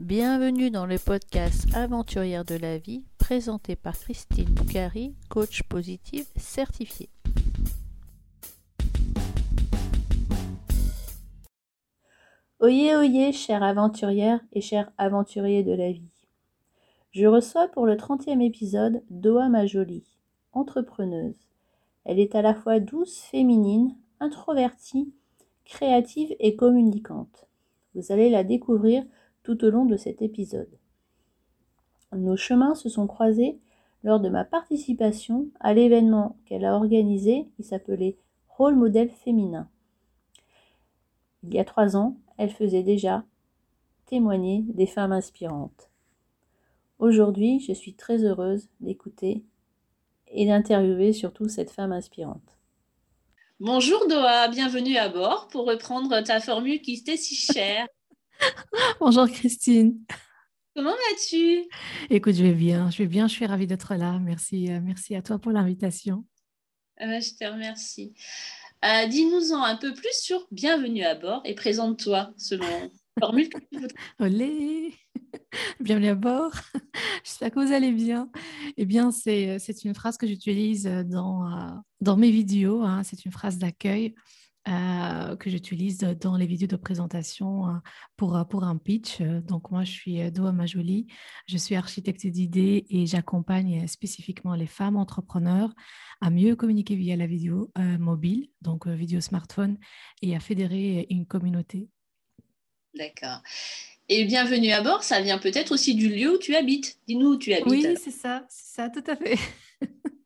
[0.00, 7.10] Bienvenue dans le podcast Aventurière de la vie présenté par Christine Boucari, coach positive certifiée.
[12.60, 16.08] Oyez, oyez, chère aventurière et chers aventuriers de la vie.
[17.10, 20.16] Je reçois pour le 30e épisode Doa ma jolie,
[20.54, 21.50] entrepreneuse.
[22.06, 25.12] Elle est à la fois douce, féminine, introvertie,
[25.66, 27.48] créative et communicante.
[27.94, 29.04] Vous allez la découvrir
[29.50, 30.70] tout au long de cet épisode.
[32.12, 33.58] Nos chemins se sont croisés
[34.04, 38.16] lors de ma participation à l'événement qu'elle a organisé qui s'appelait
[38.48, 39.68] Rôle modèle féminin.
[41.42, 43.24] Il y a trois ans, elle faisait déjà
[44.06, 45.90] témoigner des femmes inspirantes.
[47.00, 49.42] Aujourd'hui, je suis très heureuse d'écouter
[50.28, 52.56] et d'interviewer surtout cette femme inspirante.
[53.58, 57.88] Bonjour Doha, bienvenue à bord pour reprendre ta formule qui t'est si chère.
[59.00, 59.98] Bonjour Christine.
[60.74, 61.64] Comment vas-tu?
[62.10, 64.18] Écoute, je vais bien, je vais bien, je suis ravie d'être là.
[64.18, 66.24] Merci, euh, merci à toi pour l'invitation.
[66.98, 68.14] Ah bah, je te remercie.
[68.84, 73.86] Euh, dis-nous-en un peu plus sur Bienvenue à bord et présente-toi selon formule que tu
[74.18, 74.94] Olé
[75.80, 76.52] Bienvenue à bord.
[77.24, 78.30] J'espère que vous allez bien.
[78.76, 82.82] Eh bien, c'est une phrase que j'utilise dans, euh, dans mes vidéos.
[82.82, 83.02] Hein.
[83.04, 84.14] C'est une phrase d'accueil.
[84.68, 87.72] Euh, que j'utilise dans les vidéos de présentation euh,
[88.18, 89.22] pour, euh, pour un pitch.
[89.22, 91.06] Donc moi, je suis Doa Majoli,
[91.46, 95.72] je suis architecte d'idées et j'accompagne spécifiquement les femmes entrepreneurs
[96.20, 99.78] à mieux communiquer via la vidéo mobile, donc vidéo smartphone,
[100.20, 101.88] et à fédérer une communauté.
[102.94, 103.42] D'accord.
[104.10, 106.98] Et bienvenue à bord, ça vient peut-être aussi du lieu où tu habites.
[107.08, 107.66] Dis-nous où tu habites.
[107.66, 109.38] Oui, c'est ça, c'est ça, tout à fait.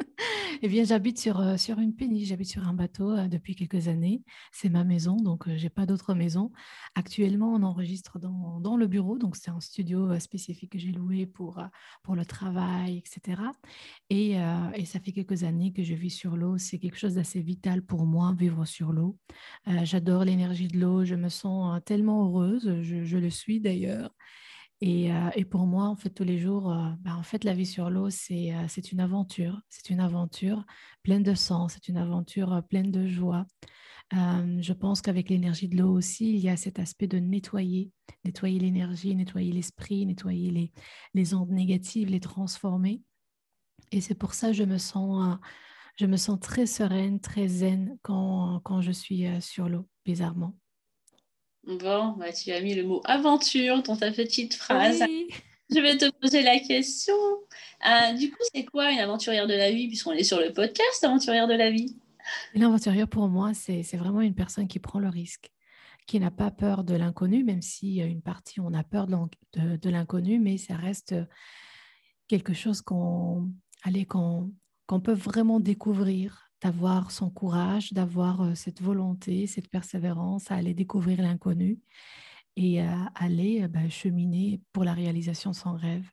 [0.62, 3.88] Eh bien, j'habite sur, euh, sur une péniche, j'habite sur un bateau euh, depuis quelques
[3.88, 4.22] années.
[4.50, 6.52] C'est ma maison, donc euh, j'ai pas d'autre maison.
[6.94, 11.26] Actuellement, on enregistre dans, dans le bureau, donc c'est un studio spécifique que j'ai loué
[11.26, 11.62] pour,
[12.02, 13.42] pour le travail, etc.
[14.08, 14.36] Et,
[14.74, 16.56] et, ça fait quelques années que je vis sur l'eau.
[16.56, 19.18] C'est quelque chose d'assez vital pour moi, vivre sur l'eau.
[19.82, 24.14] J'adore l'énergie de l'eau, je me sens tellement heureuse, je, je le suis d'ailleurs.
[24.84, 27.66] Euh, et, pour moi, en fait, tous les jours, euh, bah, en fait, la vie
[27.66, 29.60] sur l'eau, c'est euh, c'est une aventure.
[29.68, 30.64] C'est une aventure
[31.02, 33.46] pleine de sens, c'est une aventure pleine de joie.
[34.12, 37.90] je pense qu'avec l'énergie de l'eau aussi, il y a cet aspect de nettoyer,
[38.24, 40.72] nettoyer l'énergie, nettoyer l'esprit, nettoyer
[41.14, 43.02] les, ondes négatives, les transformer.
[43.92, 45.38] Et c'est pour ça que je me sens,
[45.96, 50.54] je me sens très sereine, très zen quand je suis sur l'eau, bizarrement.
[51.66, 55.02] Bon, bah, tu as mis le mot aventure dans ta petite phrase.
[55.70, 57.14] Je vais te poser la question.
[57.86, 61.02] Euh, du coup, c'est quoi une aventurière de la vie, puisqu'on est sur le podcast
[61.02, 61.96] Aventurière de la vie?
[62.54, 65.50] Une aventurière, pour moi, c'est vraiment une personne qui prend le risque,
[66.06, 69.90] qui n'a pas peur de l'inconnu, même si une partie, on a peur de, de,
[69.90, 71.14] l'inconnu, mais ça reste
[72.28, 73.50] quelque chose qu'on
[74.86, 80.72] qu'on peut vraiment découvrir d'avoir son courage, d'avoir euh, cette volonté, cette persévérance à aller
[80.72, 81.78] découvrir l'inconnu
[82.56, 86.10] et à aller euh, bah, cheminer pour la réalisation de son rêve.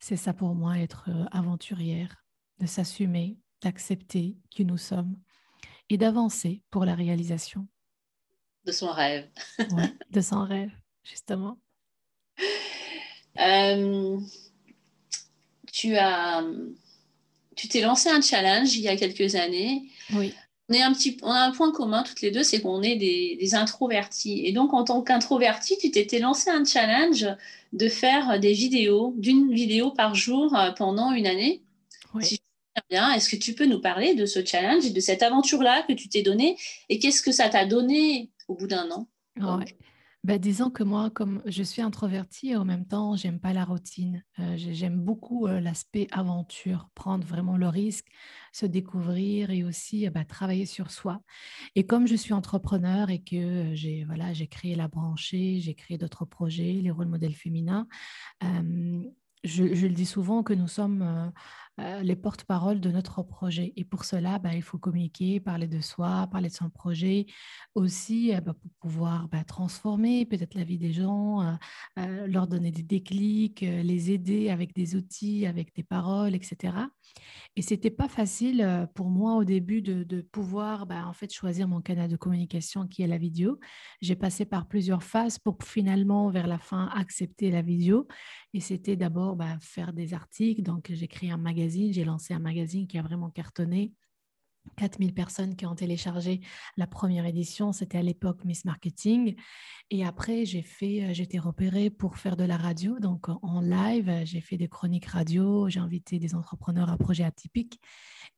[0.00, 2.24] C'est ça pour moi, être euh, aventurière,
[2.58, 5.16] de s'assumer, d'accepter qui nous sommes
[5.88, 7.68] et d'avancer pour la réalisation.
[8.64, 9.30] De son rêve.
[10.10, 10.72] de son rêve,
[11.04, 11.56] justement.
[15.72, 16.42] tu as
[17.56, 19.84] tu t'es lancé un challenge il y a quelques années.
[20.12, 20.32] Oui.
[20.68, 22.96] On, est un petit, on a un point commun toutes les deux, c'est qu'on est
[22.96, 24.46] des, introvertis.
[24.46, 27.26] Et donc, en tant qu'introverti, tu t'étais lancé un challenge
[27.72, 31.62] de faire des vidéos, d'une vidéo par jour euh, pendant une année.
[32.14, 32.24] Oui.
[32.24, 32.40] Si
[32.90, 35.92] bien, est-ce que tu peux nous parler de ce challenge et de cette aventure-là que
[35.92, 36.56] tu t'es donnée
[36.88, 39.06] et qu'est-ce que ça t'a donné au bout d'un an?
[39.36, 39.76] Ouais.
[40.24, 43.66] Bah, disons que moi, comme je suis introvertie et en même temps, j'aime pas la
[43.66, 44.24] routine.
[44.38, 48.06] Euh, j'aime beaucoup euh, l'aspect aventure, prendre vraiment le risque,
[48.50, 51.20] se découvrir et aussi bah, travailler sur soi.
[51.74, 55.98] Et comme je suis entrepreneur et que j'ai voilà, j'ai créé la branchée, j'ai créé
[55.98, 57.86] d'autres projets, les rôles modèles féminins,
[58.42, 59.02] euh,
[59.44, 61.32] je, je, le dis souvent que nous sommes
[61.80, 63.72] euh, les porte-parole de notre projet.
[63.74, 67.26] Et pour cela, bah, il faut communiquer, parler de soi, parler de son projet,
[67.74, 71.42] aussi euh, bah, pour pouvoir bah, transformer peut-être la vie des gens,
[71.98, 76.74] euh, leur donner des déclics, les aider avec des outils, avec des paroles, etc.
[77.56, 82.08] Et c'était pas facile pour moi au début de, pouvoir en fait choisir mon canal
[82.08, 83.58] de communication qui est la vidéo.
[84.00, 88.06] J'ai passé par plusieurs phases pour finalement vers la fin accepter la vidéo.
[88.52, 90.62] Et c'était d'abord faire des articles.
[90.62, 93.92] Donc j'ai créé un magazine j'ai lancé un magazine qui a vraiment cartonné
[94.76, 96.40] 4000 personnes qui ont téléchargé
[96.76, 97.72] la première édition.
[97.72, 99.36] C'était à l'époque Miss Marketing.
[99.90, 102.98] Et après, j'ai fait, euh, j'étais repérée pour faire de la radio.
[102.98, 105.68] Donc, en live, j'ai fait des chroniques radio.
[105.68, 107.80] J'ai invité des entrepreneurs à projets atypiques.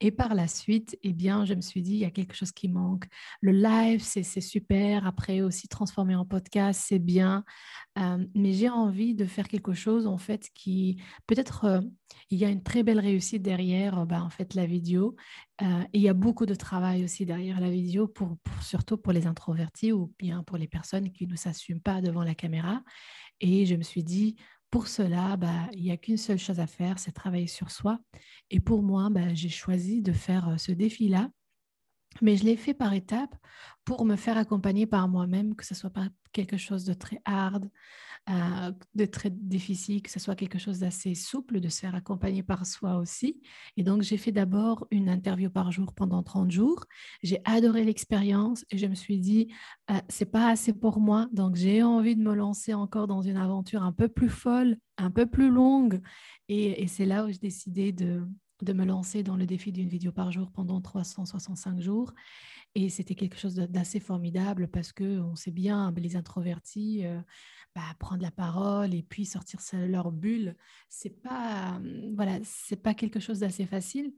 [0.01, 2.53] Et par la suite, eh bien, je me suis dit, il y a quelque chose
[2.53, 3.07] qui manque.
[3.41, 5.07] Le live, c'est super.
[5.07, 7.45] Après, aussi transformer en podcast, c'est bien.
[7.99, 11.81] Euh, mais j'ai envie de faire quelque chose, en fait, qui peut-être, euh,
[12.31, 15.17] il y a une très belle réussite derrière, bah, en fait, la vidéo.
[15.63, 19.27] Euh, il y a beaucoup de travail aussi derrière la vidéo, pour, surtout pour les
[19.27, 22.83] introvertis ou bien pour les personnes qui ne s'assument pas devant la caméra.
[23.41, 24.37] Et je me suis dit,
[24.71, 27.99] pour cela, bah, il n'y a qu'une seule chose à faire, c'est travailler sur soi.
[28.51, 31.31] Et pour moi, bah, j'ai choisi de faire ce défi-là.
[32.23, 33.35] Mais je l'ai fait par étapes
[33.85, 37.71] pour me faire accompagner par moi-même, que ce soit pas quelque chose de très hard,
[38.29, 42.43] euh, de très difficile, que ce soit quelque chose d'assez souple, de se faire accompagner
[42.43, 43.41] par soi aussi.
[43.77, 46.85] Et donc, j'ai fait d'abord une interview par jour pendant 30 jours.
[47.23, 49.55] J'ai adoré l'expérience et je me suis dit,
[49.93, 51.29] euh, c'est pas assez pour moi.
[51.33, 55.13] Donc, j'ai envie de me lancer encore dans une aventure un peu plus folle, un
[55.13, 56.01] peu plus longue.
[56.49, 58.27] Et, et c'est là où j'ai décidé de,
[58.63, 62.13] de me lancer dans le défi d'une vidéo par jour pendant 365 jours.
[62.75, 67.21] Et c'était quelque chose d'assez formidable parce que on sait bien, les introvertis, euh,
[67.75, 70.57] bah, prendre la parole et puis sortir leur bulle,
[70.89, 71.81] c'est pas,
[72.15, 74.13] voilà, c'est pas quelque chose d'assez facile.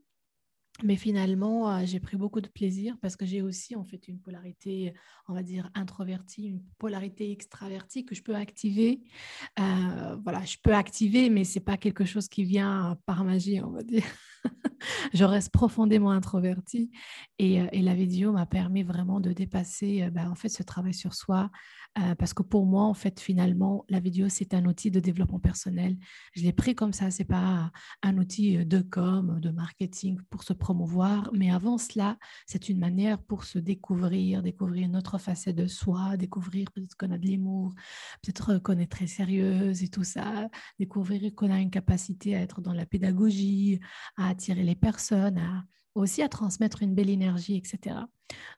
[0.83, 4.19] Mais finalement, euh, j'ai pris beaucoup de plaisir parce que j'ai aussi en fait une
[4.19, 4.93] polarité,
[5.27, 9.03] on va dire, introvertie, une polarité extravertie que je peux activer.
[9.59, 13.71] Euh, voilà, je peux activer, mais c'est pas quelque chose qui vient par magie, on
[13.71, 14.05] va dire.
[15.13, 16.91] je reste profondément introvertie
[17.39, 20.93] et, euh, et la vidéo m'a permis vraiment de dépasser bah, en fait ce travail
[20.93, 21.51] sur soi,
[21.99, 25.39] euh, parce que pour moi, en fait, finalement, la vidéo, c'est un outil de développement
[25.39, 25.97] personnel.
[26.33, 27.71] Je l'ai pris comme ça, c'est pas
[28.03, 32.79] un outil euh, de com, de marketing pour se promouvoir, mais avant cela, c'est une
[32.79, 37.27] manière pour se découvrir, découvrir une autre facette de soi, découvrir peut-être qu'on a de
[37.27, 37.73] l'humour,
[38.21, 40.49] peut-être qu'on est très sérieuse et tout ça,
[40.79, 43.79] découvrir qu'on a une capacité à être dans la pédagogie,
[44.17, 45.65] à attirer les personnes, à
[45.99, 47.95] aussi à transmettre une belle énergie, etc.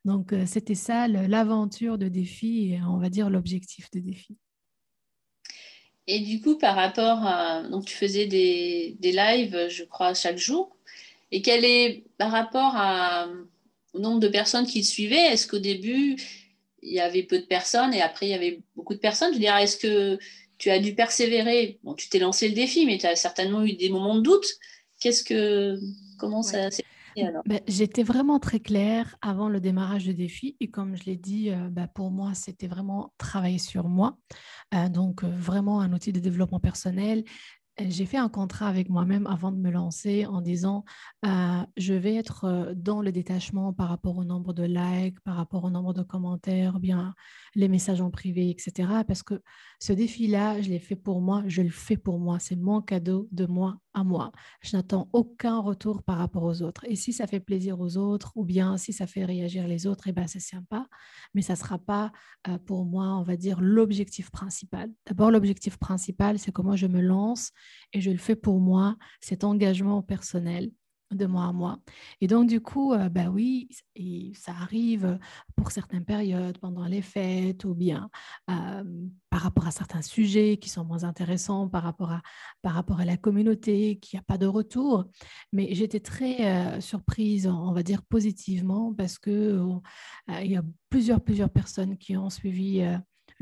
[0.06, 4.38] Donc, euh, c'était ça l'aventure de défi et on va dire l'objectif de défi.
[6.08, 7.64] Et du coup, par rapport à.
[7.70, 10.76] Donc, tu faisais des, des lives, je crois, chaque jour.
[11.32, 13.28] Et quel est par rapport à,
[13.94, 16.18] au nombre de personnes qui suivaient Est-ce qu'au début,
[16.82, 19.30] il y avait peu de personnes et après, il y avait beaucoup de personnes?
[19.30, 20.20] Je veux dire, est-ce que
[20.58, 21.80] tu as dû persévérer?
[21.84, 24.48] Bon, tu t'es lancé le défi, mais tu as certainement eu des moments de doute.
[25.00, 25.80] Qu'est-ce que.
[26.18, 26.84] Comment ça s'est
[27.16, 31.52] ben, J'étais vraiment très claire avant le démarrage du défi et comme je l'ai dit,
[31.52, 34.18] euh, ben, pour moi, c'était vraiment travailler sur moi.
[34.74, 37.24] Euh, donc, euh, vraiment un outil de développement personnel
[37.80, 40.84] j'ai fait un contrat avec moi-même avant de me lancer en disant
[41.24, 45.70] je vais être dans le détachement par rapport au nombre de likes, par rapport au
[45.70, 47.16] nombre de commentaires, bien
[47.56, 48.90] les messages en privé, etc.
[49.08, 49.42] Parce que
[49.80, 52.40] ce défi-là, je l'ai fait pour moi, je le fais pour moi.
[52.40, 54.32] C'est mon cadeau de moi à moi.
[54.62, 56.86] Je n'attends aucun retour par rapport aux autres.
[56.88, 60.08] Et si ça fait plaisir aux autres ou bien si ça fait réagir les autres,
[60.08, 60.88] eh ben, c'est sympa.
[61.34, 62.12] Mais ça ne sera pas
[62.48, 64.92] euh, pour moi, on va dire, l'objectif principal.
[65.06, 67.52] D'abord, l'objectif principal, c'est comment je me lance
[67.94, 70.72] et je le fais pour moi, cet engagement personnel
[71.16, 71.80] de moi à moi.
[72.22, 75.20] Et donc, du coup, euh, bah oui, et ça arrive
[75.56, 78.10] pour certaines périodes, pendant les fêtes, ou bien
[78.50, 78.84] euh,
[79.30, 82.22] par rapport à certains sujets qui sont moins intéressants, par rapport à,
[82.62, 85.06] par rapport à la communauté, qui a pas de retour.
[85.54, 89.60] Mais j'étais très euh, surprise, on va dire positivement, parce que
[90.28, 92.82] il y a plusieurs, plusieurs personnes qui ont suivi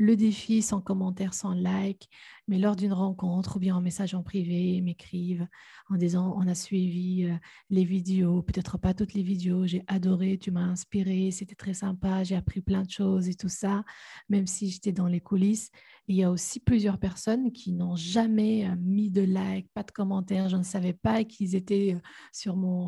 [0.00, 2.08] le défi sans commentaire, sans like,
[2.48, 5.46] mais lors d'une rencontre ou bien en message en privé, m'écrivent
[5.90, 7.36] en disant on a suivi euh,
[7.68, 12.24] les vidéos, peut-être pas toutes les vidéos, j'ai adoré, tu m'as inspiré, c'était très sympa,
[12.24, 13.84] j'ai appris plein de choses et tout ça,
[14.30, 15.70] même si j'étais dans les coulisses.
[16.10, 19.90] Il y a aussi plusieurs personnes qui n'ont jamais euh, mis de like, pas de
[19.90, 22.00] commentaires, je ne savais pas qu'ils étaient euh,
[22.32, 22.86] sur mon,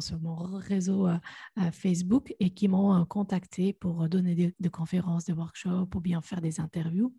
[0.58, 1.08] réseau
[1.72, 6.40] Facebook et qui m'ont contacté pour donner des, des conférences, des workshops ou bien faire
[6.40, 7.14] des interviews.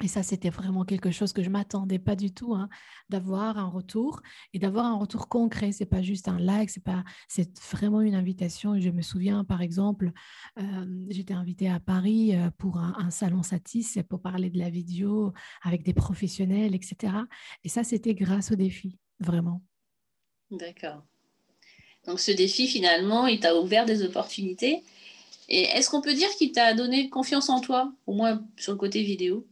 [0.00, 2.68] Et ça, c'était vraiment quelque chose que je m'attendais pas du tout, hein,
[3.08, 4.20] d'avoir un retour
[4.52, 5.70] et d'avoir un retour concret.
[5.70, 8.80] C'est pas juste un like, c'est pas, c'est vraiment une invitation.
[8.80, 10.10] Je me souviens, par exemple,
[10.58, 15.32] euh, j'étais invitée à Paris euh, pour un, salon Satis pour parler de la vidéo
[15.62, 17.12] avec des professionnels, etc.
[17.62, 19.62] Et ça, c'était grâce au défi, vraiment.
[20.50, 21.04] D'accord.
[22.06, 24.82] Donc ce défi, finalement, il t'a ouvert des opportunités.
[25.48, 28.78] Et est-ce qu'on peut dire qu'il t'a donné confiance en toi, au moins sur le
[28.78, 29.46] côté vidéo?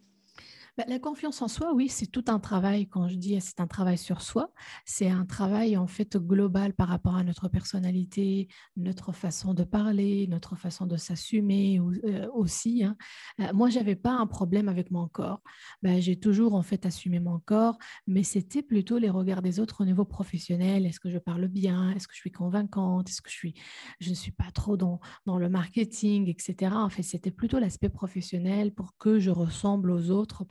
[0.77, 2.89] Bah, la confiance en soi, oui, c'est tout un travail.
[2.89, 4.53] Quand je dis c'est un travail sur soi,
[4.85, 10.27] c'est un travail en fait global par rapport à notre personnalité, notre façon de parler,
[10.29, 12.85] notre façon de s'assumer euh, aussi.
[12.85, 12.97] Hein.
[13.41, 15.43] Euh, moi, j'avais pas un problème avec mon corps.
[15.83, 19.83] Bah, j'ai toujours en fait assumé mon corps, mais c'était plutôt les regards des autres
[19.83, 20.87] au niveau professionnel.
[20.87, 21.91] Est-ce que je parle bien?
[21.93, 23.09] Est-ce que je suis convaincante?
[23.09, 23.55] Est-ce que je suis,
[24.01, 26.73] je ne suis pas trop dans, dans le marketing, etc.
[26.75, 30.45] En fait, c'était plutôt l'aspect professionnel pour que je ressemble aux autres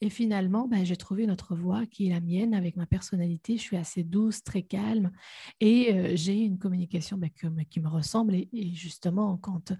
[0.00, 3.56] Et finalement, ben, j'ai trouvé une autre voie qui est la mienne avec ma personnalité.
[3.56, 5.10] Je suis assez douce, très calme
[5.60, 8.34] et euh, j'ai une communication ben, qui me ressemble.
[8.34, 9.72] Et, justement, quand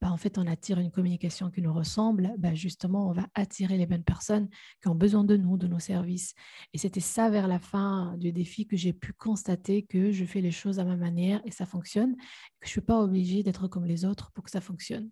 [0.00, 3.86] ben, en fait on attire une communication qui nous ressemble, justement, on va attirer les
[3.86, 4.48] bonnes personnes
[4.80, 6.34] qui ont besoin de nous, de nos services.
[6.72, 10.40] Et c'était ça vers la fin du défi que j'ai pu constater que je fais
[10.40, 12.22] les choses à ma manière et ça fonctionne, que
[12.62, 15.10] je ne suis pas obligée d'être comme les autres pour que ça fonctionne.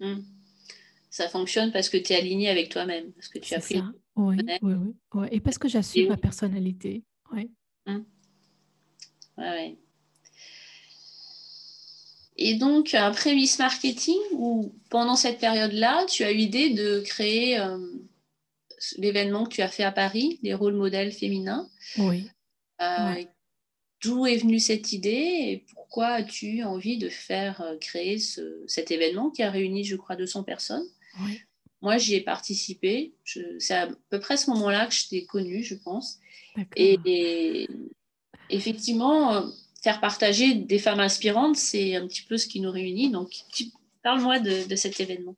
[0.00, 0.43] Mmh
[1.14, 3.80] ça fonctionne parce que tu es aligné avec toi-même, parce que tu as pris.
[4.16, 4.74] Oui, oui,
[5.14, 7.04] oui, Et parce que j'assume ma personnalité.
[7.32, 7.52] Oui.
[7.86, 8.04] Hum.
[9.38, 9.78] Ouais,
[12.36, 17.60] Et donc, après Miss Marketing, ou pendant cette période-là, tu as eu l'idée de créer
[17.60, 17.78] euh,
[18.98, 21.70] l'événement que tu as fait à Paris, les rôles modèles féminins.
[21.96, 22.28] Oui.
[22.80, 23.24] Euh,
[24.02, 29.30] d'où est venue cette idée et pourquoi as-tu envie de faire euh, créer cet événement
[29.30, 30.88] qui a réuni, je crois, 200 personnes?
[31.84, 33.12] Moi, j'y ai participé.
[33.58, 36.18] C'est à peu près ce moment-là que je t'ai connue, je pense.
[36.76, 37.68] Et,
[38.48, 39.50] effectivement, euh,
[39.82, 43.10] faire partager des femmes inspirantes, c'est un petit peu ce qui nous réunit.
[43.10, 43.34] Donc,
[44.02, 45.36] parle-moi de, cet événement.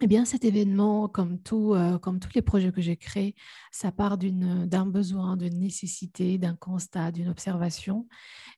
[0.00, 3.34] Eh bien, cet événement, comme, euh, comme tous les projets que j'ai créés,
[3.72, 8.06] ça part d'un besoin, d'une nécessité, d'un constat, d'une observation.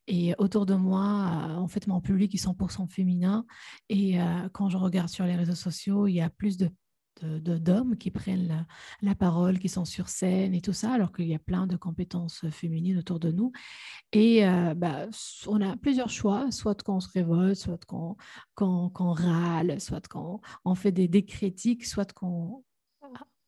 [0.06, 3.47] Et autour de moi, euh, en fait, mon public est 100% féminin.
[3.88, 6.68] Et euh, quand je regarde sur les réseaux sociaux, il y a plus de
[7.23, 8.67] d'hommes qui prennent
[9.02, 11.76] la, parole, qui sont sur scène et tout ça, alors qu'il y a plein de
[11.76, 13.52] compétences féminines autour de nous.
[14.12, 15.07] Et euh, bah,
[15.47, 20.93] on a plusieurs choix, soit qu'on se révolte, soit qu'on râle, soit qu'on on fait
[20.93, 22.64] des, des critiques, soit qu'on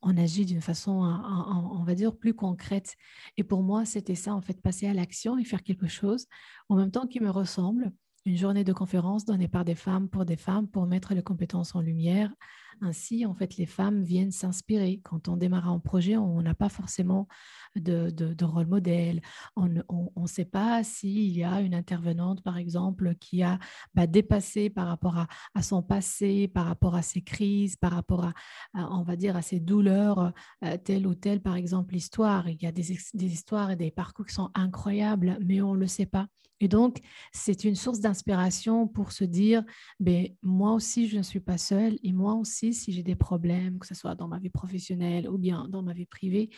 [0.03, 2.95] on agit d'une façon, on va dire, plus concrète.
[3.37, 6.27] Et pour moi, c'était ça, en fait, passer à l'action et faire quelque chose
[6.69, 7.91] en même temps qui me ressemble.
[8.25, 11.75] Une journée de conférence donnée par des femmes pour des femmes pour mettre les compétences
[11.75, 12.33] en lumière
[12.81, 15.01] ainsi, en fait, les femmes viennent s'inspirer.
[15.03, 17.27] Quand on démarre un projet, on n'a pas forcément
[17.75, 19.21] de, rôle modèle.
[19.55, 23.59] On ne sait pas s'il y a une intervenante, par exemple, qui a
[23.93, 28.33] bah, dépassé par rapport à, son passé, par rapport à ses crises, par rapport à,
[28.73, 32.49] on va dire, à ses douleurs, euh, telle ou telle, par exemple, histoire.
[32.49, 35.79] Il y a des, des histoires et des parcours qui sont incroyables, mais on ne
[35.79, 36.27] le sait pas.
[36.63, 37.01] Et donc,
[37.33, 39.65] c'est une source d'inspiration pour se dire,
[39.99, 43.79] ben, moi aussi, je ne suis pas seule et moi aussi, si j'ai des problèmes,
[43.79, 46.49] que ce soit dans ma vie professionnelle ou bien dans ma vie privée,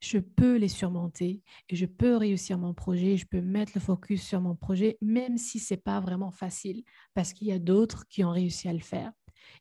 [0.00, 4.22] je peux les surmonter et je peux réussir mon projet, je peux mettre le focus
[4.22, 6.82] sur mon projet, même si ce n'est pas vraiment facile,
[7.14, 9.12] parce qu'il y a d'autres qui ont réussi à le faire.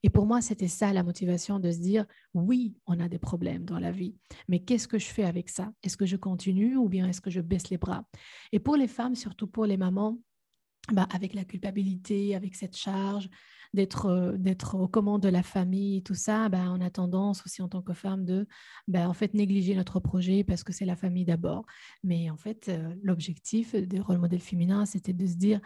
[0.01, 3.65] Et pour moi, c'était ça la motivation de se dire, oui, on a des problèmes
[3.65, 4.15] dans la vie,
[4.47, 5.71] mais qu'est-ce que je fais avec ça?
[5.83, 8.05] Est-ce que je continue ou bien est-ce que je baisse les bras?
[8.51, 10.19] Et pour les femmes, surtout pour les mamans,
[10.91, 13.29] bah, avec la culpabilité, avec cette charge,
[13.73, 17.43] d'être euh, d'être aux commandes de la famille et tout ça, bah, on a tendance
[17.45, 18.47] aussi en tant que femme de
[18.87, 21.65] bah, en fait négliger notre projet parce que c'est la famille d'abord.
[22.03, 25.61] Mais en fait, euh, l'objectif des rôles modèles féminins, c'était de se dire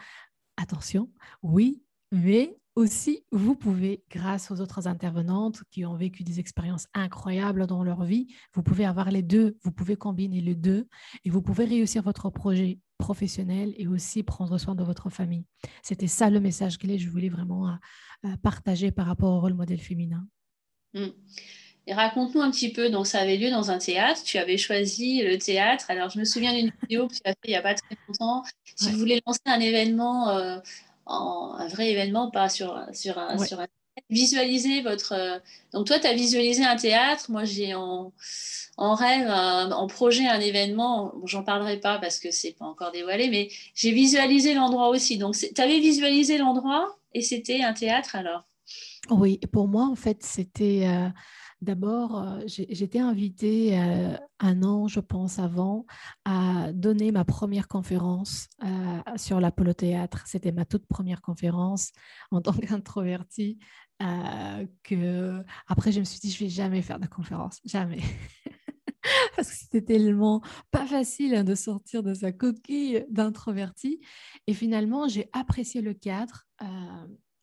[0.56, 1.10] attention,
[1.42, 1.82] oui,
[2.12, 7.82] mais aussi, vous pouvez, grâce aux autres intervenantes qui ont vécu des expériences incroyables dans
[7.82, 10.86] leur vie, vous pouvez avoir les deux, vous pouvez combiner les deux
[11.24, 15.44] et vous pouvez réussir votre projet professionnel et aussi prendre soin de votre famille.
[15.82, 17.72] C'était ça le message que je voulais vraiment euh,
[18.26, 20.24] euh, partager par rapport au rôle modèle féminin.
[20.94, 25.22] Et raconte-nous un petit peu, donc ça avait lieu dans un théâtre, tu avais choisi
[25.22, 25.86] le théâtre.
[25.88, 27.96] Alors je me souviens d'une vidéo que tu as fait il n'y a pas très
[28.06, 28.44] longtemps.
[28.76, 30.58] Tu voulais lancer un événement euh,
[31.08, 33.66] un vrai événement, pas sur, sur, un, sur un
[34.10, 35.12] visualiser votre.
[35.12, 35.38] Euh,
[35.72, 37.30] donc, toi, tu as visualisé un théâtre.
[37.30, 38.12] Moi, j'ai en,
[38.76, 41.12] en, rêve, en projet, un événement.
[41.14, 45.18] Bon, J'en parlerai pas parce que c'est pas encore dévoilé, mais j'ai visualisé l'endroit aussi.
[45.18, 48.44] Donc, tu avais visualisé l'endroit et c'était un théâtre alors?
[49.10, 50.86] Oui, pour moi, en fait, c'était.
[50.86, 51.08] Euh,
[51.60, 55.86] D'abord, euh, j'étais invitée euh, un an, je pense, avant,
[56.24, 60.22] à donner ma première conférence euh, sur l'Apollo Théâtre.
[60.26, 61.90] C'était ma toute première conférence
[62.30, 63.58] en tant qu'introvertie.
[64.84, 68.02] que après, je me suis dit, je vais jamais faire de conférence, jamais.
[69.36, 74.00] parce que c'était tellement pas facile hein, de sortir de sa coquille d'introvertie.
[74.46, 76.44] Et finalement, j'ai apprécié le cadre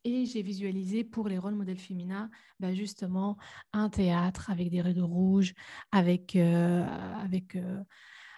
[0.08, 3.36] Et j'ai visualisé pour les rôles modèles féminins, ben justement,
[3.72, 5.52] un théâtre avec des rideaux rouges,
[5.90, 6.84] avec, euh,
[7.24, 7.82] avec euh,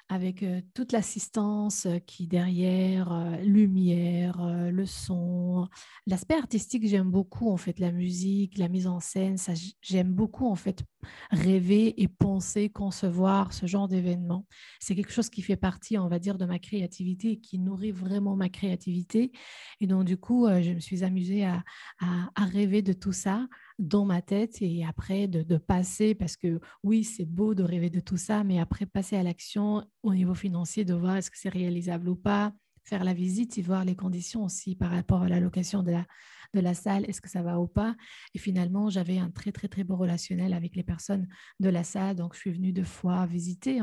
[0.09, 4.39] avec euh, toute l'assistance euh, qui derrière, euh, lumière,
[4.73, 5.69] le son,
[6.07, 10.47] l'aspect artistique, j'aime beaucoup en fait la musique, la mise en scène, ça j'aime beaucoup
[10.47, 10.83] en fait
[11.31, 14.47] rêver et penser, concevoir ce genre d'événement.
[14.81, 17.93] C'est quelque chose qui fait partie, on va dire, de ma créativité et qui nourrit
[17.93, 19.33] vraiment ma créativité.
[19.81, 21.65] Et donc du coup, je me suis amusée à,
[22.01, 23.47] à rêver de tout ça
[23.79, 28.01] dans ma tête et après de, passer, parce que oui, c'est beau de rêver de
[28.01, 31.49] tout ça, mais après passer à l'action au niveau financier, de voir est-ce que c'est
[31.49, 32.53] réalisable ou pas,
[32.85, 36.07] faire la visite et voir les conditions aussi par rapport à la location de la,
[36.55, 37.95] de la salle, est-ce que ça va ou pas.
[38.35, 41.29] Et finalement, j'avais un très, très, très beau relationnel avec les personnes
[41.61, 42.17] de la salle.
[42.17, 43.81] Donc, je suis venue deux fois visiter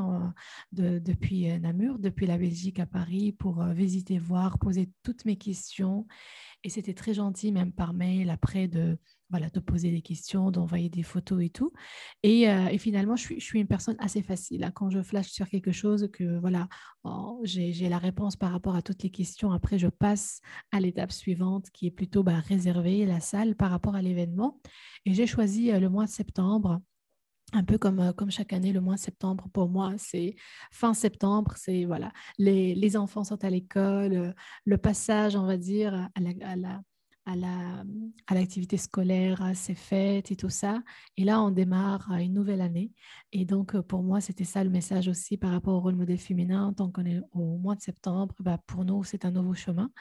[0.71, 5.37] depuis euh, Namur, depuis la Belgique à Paris, pour euh, visiter, voir, poser toutes mes
[5.37, 6.07] questions.
[6.63, 8.97] Et c'était très gentil, même par mail, après, de,
[9.29, 11.71] voilà, de poser des questions, d'envoyer des photos et tout.
[12.23, 14.63] Et, euh, finalement, je suis, je suis, une personne assez facile.
[14.63, 14.71] Hein.
[14.71, 16.67] Quand je flash sur quelque chose, que voilà,
[17.03, 19.51] oh, j'ai la réponse par rapport à toutes les questions.
[19.51, 20.41] Après, je passe
[20.71, 24.59] à l'étape suivante, qui est plutôt bah, réserver la salle par rapport à l'événement.
[25.05, 26.81] Et j'ai choisi euh, le mois de septembre
[27.53, 30.35] un peu comme, euh, comme chaque année, le mois de septembre, pour moi, c'est
[30.71, 34.33] fin septembre, c'est voilà, les, les, enfants sont à l'école,
[34.65, 36.81] le passage, on va dire, à la,
[37.25, 37.83] à la
[38.27, 40.81] à l'activité scolaire, à ses fêtes et tout ça.
[41.17, 42.91] Et là, on démarre une nouvelle année.
[43.31, 46.73] Et donc, pour moi, c'était ça le message aussi par rapport au rôle modèle féminin.
[46.73, 49.91] Tant qu'on est au mois de septembre, bah, pour nous, c'est un nouveau chemin.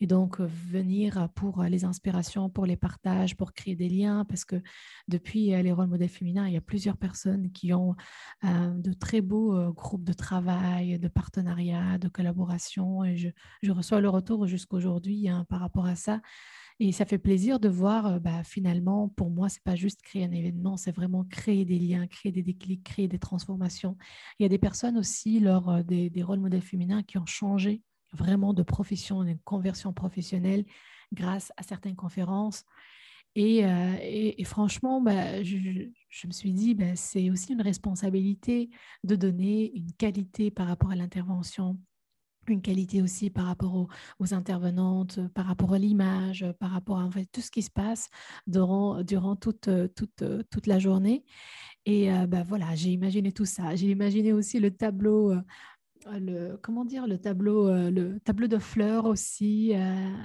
[0.00, 4.62] Et donc, venir pour les inspirations, pour les partages, pour créer des liens, parce que
[5.08, 7.94] depuis les rôles modèles féminins, il y a plusieurs personnes qui ont
[8.42, 13.04] de très beaux groupes de travail, de partenariat, de collaboration.
[13.04, 13.28] Et je,
[13.62, 16.20] je reçois le retour jusqu'aujourd'hui hein, par rapport à ça.
[16.80, 20.32] Et ça fait plaisir de voir, bah, finalement, pour moi, c'est pas juste créer un
[20.32, 23.96] événement, c'est vraiment créer des liens, créer des déclics, créer des transformations.
[24.38, 28.54] Il y a des personnes aussi, lors des, rôles modèles féminins, qui ont changé vraiment
[28.54, 30.64] de profession, de conversion professionnelle
[31.12, 32.64] grâce à certaines conférences.
[33.36, 35.56] Et, franchement, bah, je,
[36.08, 38.70] je, me suis dit, bah, c'est aussi une responsabilité
[39.04, 41.78] de donner une qualité par rapport à l'intervention
[42.48, 47.10] une qualité aussi par rapport aux, intervenantes, par rapport à l'image, par rapport à en
[47.10, 48.08] fait, tout ce qui se passe
[48.46, 49.68] durant, durant toute,
[50.66, 51.24] la journée.
[51.86, 53.74] Et bah, voilà, j'ai imaginé tout ça.
[53.76, 55.34] J'ai imaginé aussi le tableau,
[56.12, 59.72] le, comment dire, le tableau, le tableau de fleurs aussi.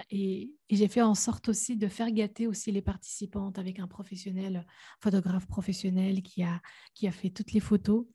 [0.09, 3.87] et, et j'ai fait en sorte aussi de faire gâter aussi les participantes avec un
[3.87, 4.65] professionnel,
[4.99, 6.61] photographe professionnel qui a,
[6.93, 8.05] qui a fait toutes les photos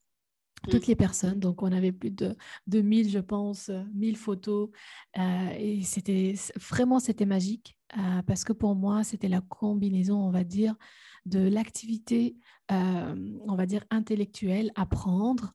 [0.71, 1.39] toutes les personnes.
[1.39, 4.71] Donc, on avait plus de, de 1000, je pense, 1000 photos.
[5.19, 10.31] Euh, et c'était vraiment, c'était magique euh, parce que pour moi, c'était la combinaison, on
[10.31, 10.75] va dire,
[11.27, 12.37] de l'activité,
[12.71, 13.15] euh,
[13.47, 15.55] on va dire, intellectuelle, apprendre,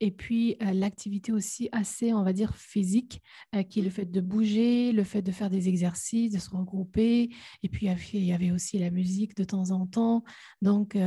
[0.00, 3.22] et puis l'activité aussi assez, on va dire, physique,
[3.68, 7.30] qui est le fait de bouger, le fait de faire des exercices, de se regrouper,
[7.62, 10.24] et puis il y avait aussi la musique de temps en temps.
[10.62, 10.98] Donc,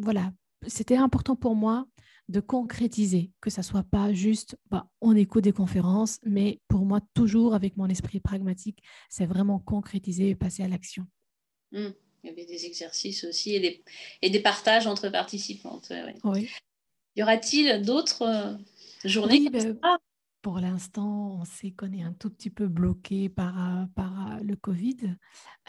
[0.00, 0.32] voilà,
[0.68, 1.88] c'était important pour moi
[2.28, 7.00] de concrétiser, que ça soit pas juste bah, on écoute des conférences, mais pour moi,
[7.14, 11.06] toujours avec mon esprit pragmatique, c'est vraiment concrétiser et passer à l'action.
[11.72, 11.88] Mmh.
[12.22, 13.84] Il y avait des exercices aussi et des,
[14.22, 15.92] et des partages entre participantes.
[16.24, 16.48] Oui.
[17.16, 18.56] Y aura-t-il d'autres euh,
[19.04, 19.78] journées ben,
[20.44, 24.40] pour l'instant, on sait qu'on est un tout petit peu bloqué par, euh, par euh,
[24.42, 25.16] le Covid,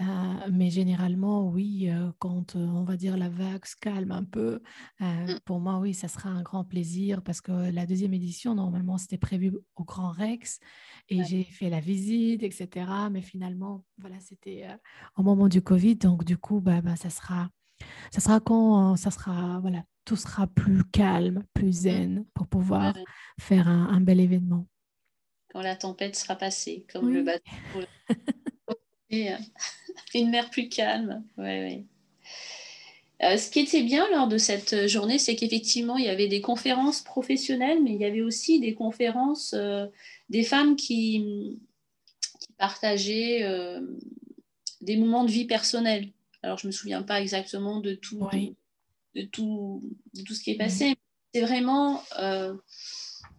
[0.02, 0.04] euh,
[0.52, 4.62] mais généralement, oui, quand on va dire la vague se calme un peu,
[5.00, 5.36] mmh.
[5.46, 9.18] pour moi, oui, ça sera un grand plaisir parce que la deuxième édition, normalement, c'était
[9.18, 10.60] prévu au Grand Rex
[11.08, 12.86] et j'ai fait la visite, etc.
[13.10, 14.68] Mais finalement, voilà, c'était
[15.16, 17.50] au moment du Covid, donc du coup, bah, bah, ça sera
[18.12, 22.96] ça sera quand ça sera voilà tout sera plus calme, plus zen pour pouvoir
[23.40, 24.68] faire un, bel événement.
[25.52, 27.44] Quand la tempête sera passée, comme le bateau.
[29.14, 29.38] Euh,
[30.16, 31.24] une mer plus calme.
[31.38, 31.86] Ouais,
[33.24, 36.42] euh, ce qui était bien lors de cette journée, c'est qu'effectivement, il y avait des
[36.42, 39.86] conférences professionnelles, mais il y avait aussi des conférences euh,
[40.30, 41.60] des femmes qui,
[42.58, 43.46] partageaient
[44.82, 46.12] des moments de vie personnels.
[46.45, 48.29] Alors, je ne me souviens pas exactement de tout,
[49.15, 49.81] de tout,
[50.27, 50.93] tout ce qui est passé.
[51.34, 52.53] C'est vraiment euh,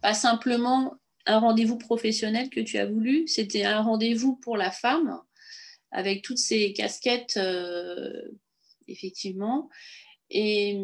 [0.01, 0.93] pas simplement
[1.25, 5.21] un rendez-vous professionnel que tu as voulu, c'était un rendez-vous pour la femme
[5.91, 8.11] avec toutes ces casquettes, euh,
[8.89, 9.69] effectivement.
[10.29, 10.77] Et,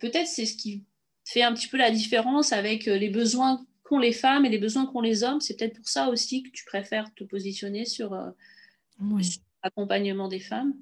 [0.00, 0.84] peut-être c'est ce qui
[1.26, 4.86] fait un petit peu la différence avec les besoins qu'ont les femmes et les besoins
[4.86, 5.42] qu'ont les hommes.
[5.42, 8.30] C'est peut-être pour ça aussi que tu préfères te positionner sur, euh,
[9.62, 10.74] accompagnement des femmes?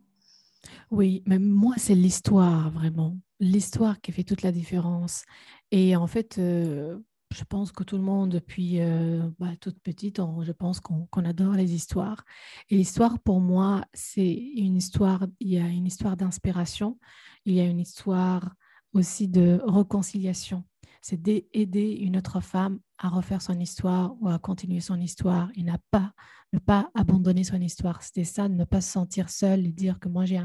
[0.91, 3.17] Oui, mais moi, c'est l'histoire, vraiment.
[3.41, 5.25] L'histoire qui fait toute la différence.
[5.71, 6.99] Et en fait, euh,
[7.35, 11.55] je pense que tout le monde, depuis euh, bah, toute petite, je pense qu'on adore
[11.55, 12.25] les histoires.
[12.71, 16.99] Et l'histoire, pour moi, c'est une histoire, il y a une histoire d'inspiration,
[17.45, 18.55] il y a une histoire
[18.93, 20.65] aussi de réconciliation.
[21.09, 25.49] C'est d'aider une autre femme à refaire son histoire ou à continuer son histoire.
[25.55, 26.13] Il n'a pas,
[26.53, 28.03] ne pas abandonner son histoire.
[28.03, 30.41] C'était ça, de ne pas se sentir seule et dire que moi j'ai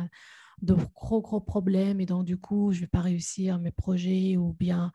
[0.61, 4.53] de gros, gros problèmes et donc du coup, je vais pas réussir mes projets ou
[4.53, 4.91] bien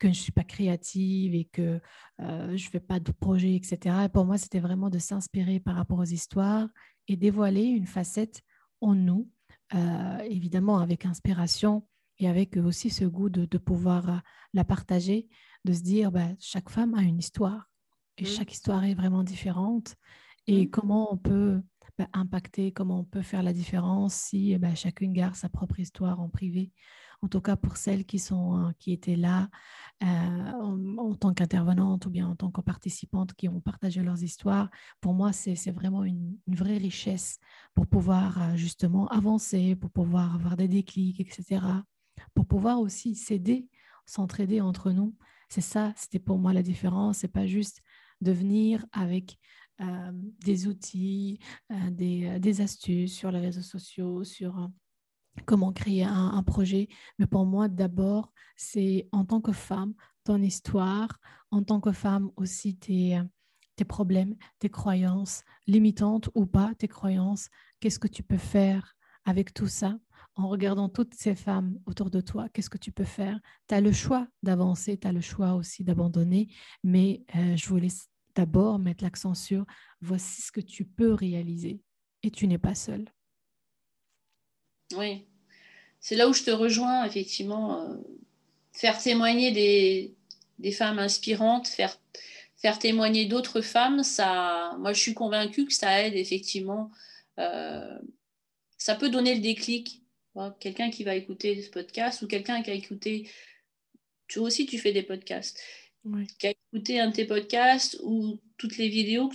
[0.00, 1.80] que je ne suis pas créative et que
[2.20, 3.94] euh, je ne fais pas de projet, etc.
[4.06, 6.68] Et pour moi, c'était vraiment de s'inspirer par rapport aux histoires
[7.06, 8.42] et dévoiler une facette
[8.80, 9.30] en nous,
[9.76, 11.86] euh, évidemment avec inspiration
[12.18, 14.18] et avec aussi ce goût de, pouvoir euh,
[14.52, 15.28] la partager,
[15.64, 17.68] de se dire, bah, chaque femme a une histoire
[18.18, 18.26] et mmh.
[18.26, 19.96] chaque histoire est vraiment différente.
[20.46, 20.70] Et mmh.
[20.70, 21.60] comment on peut
[21.98, 26.20] bah, impacter, comment on peut faire la différence si bah, chacune garde sa propre histoire
[26.20, 26.72] en privé
[27.24, 29.48] en tout cas pour celles qui, sont, euh, qui étaient là
[30.02, 34.68] euh, en, tant qu'intervenantes ou bien en tant que participantes qui ont partagé leurs histoires.
[35.00, 37.38] Pour moi, c'est vraiment une, vraie richesse
[37.74, 41.62] pour pouvoir euh, justement avancer, pour pouvoir avoir des déclics, etc.
[42.34, 43.68] Pour pouvoir aussi s'aider,
[44.06, 45.14] s'entraider entre nous.
[45.48, 47.18] C'est ça, c'était pour moi la différence.
[47.18, 47.82] C'est pas juste
[48.20, 49.38] de venir avec
[50.44, 51.40] des outils,
[51.90, 54.70] des, des, astuces sur les réseaux sociaux, sur
[55.46, 56.88] comment créer un, projet.
[57.18, 61.18] Mais pour moi, d'abord, c'est en tant que femme, ton histoire,
[61.50, 63.20] en tant que femme aussi tes,
[63.76, 67.48] tes problèmes, tes croyances, limitantes ou pas tes croyances.
[67.80, 69.98] Qu'est-ce que tu peux faire avec tout ça?
[70.36, 73.38] En regardant toutes ces femmes autour de toi, qu'est-ce que tu peux faire?
[73.68, 76.48] Tu as le choix d'avancer, tu as le choix aussi d'abandonner,
[76.82, 77.88] mais euh, je voulais
[78.34, 79.64] d'abord mettre l'accent sur
[80.00, 81.80] voici ce que tu peux réaliser
[82.22, 83.04] et tu n'es pas seule.
[84.96, 85.26] Oui,
[86.00, 87.80] c'est là où je te rejoins, effectivement.
[87.80, 87.96] Euh,
[88.72, 89.52] faire témoigner
[90.58, 91.96] des, femmes inspirantes, faire,
[92.56, 96.90] faire témoigner d'autres femmes, ça, moi je suis convaincue que ça aide effectivement.
[97.38, 97.98] Euh,
[98.76, 100.03] ça peut donner le déclic.
[100.60, 103.30] Quelqu'un qui va écouter ce podcast ou quelqu'un qui a écouté,
[104.26, 105.60] tu aussi tu fais des podcasts,
[106.38, 109.30] qui a écouté un de tes podcasts ou toutes les vidéos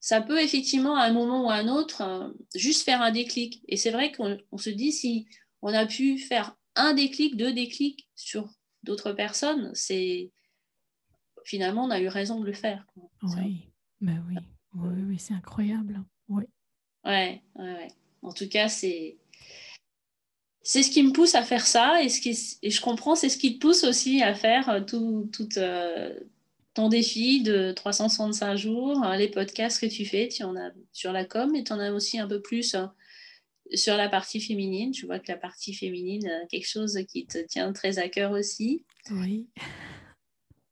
[0.00, 3.62] ça peut effectivement à un moment ou à un autre euh, juste faire un déclic.
[3.68, 5.28] Et c'est vrai qu'on se dit si
[5.62, 8.48] on a pu faire un déclic, deux déclics sur
[8.84, 10.30] d'autres personnes, c'est
[11.44, 12.86] finalement on a eu raison de le faire.
[13.22, 13.68] Oui,
[14.00, 14.36] ben oui,
[14.74, 16.02] oui, oui c'est incroyable.
[16.28, 16.44] Oui.
[17.04, 17.88] Ouais, ouais,
[18.22, 19.18] En tout cas, c'est
[20.68, 23.30] c'est ce qui me pousse à faire ça et, ce qui, et je comprends, c'est
[23.30, 26.12] ce qui te pousse aussi à faire euh, tout, tout, euh,
[26.74, 31.10] ton défi de 365 jours, hein, les podcasts que tu fais, tu en as sur
[31.12, 32.76] la com et tu en as aussi un peu plus
[33.72, 34.92] sur la partie féminine.
[34.92, 38.32] Je vois que la partie féminine, euh, quelque chose qui te tient très à cœur
[38.32, 38.84] aussi.
[39.10, 39.46] Oui.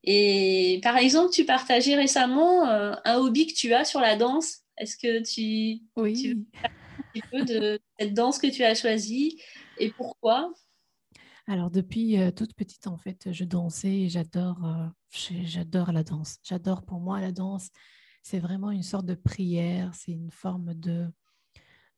[0.04, 4.58] Et par exemple, tu partageais récemment euh, un hobby que tu as sur la danse.
[4.76, 6.20] Est-ce que tu, oui.
[6.20, 9.38] tu veux un petit peu de cette danse que tu as choisie?
[9.78, 10.52] Et pourquoi?
[11.46, 14.86] Alors, depuis euh, toute petite, en fait, je dansais et j'adore, euh,
[15.44, 16.38] j'adore la danse.
[16.42, 17.70] J'adore pour moi la danse.
[18.22, 21.06] C'est vraiment une sorte de prière, c'est une forme de,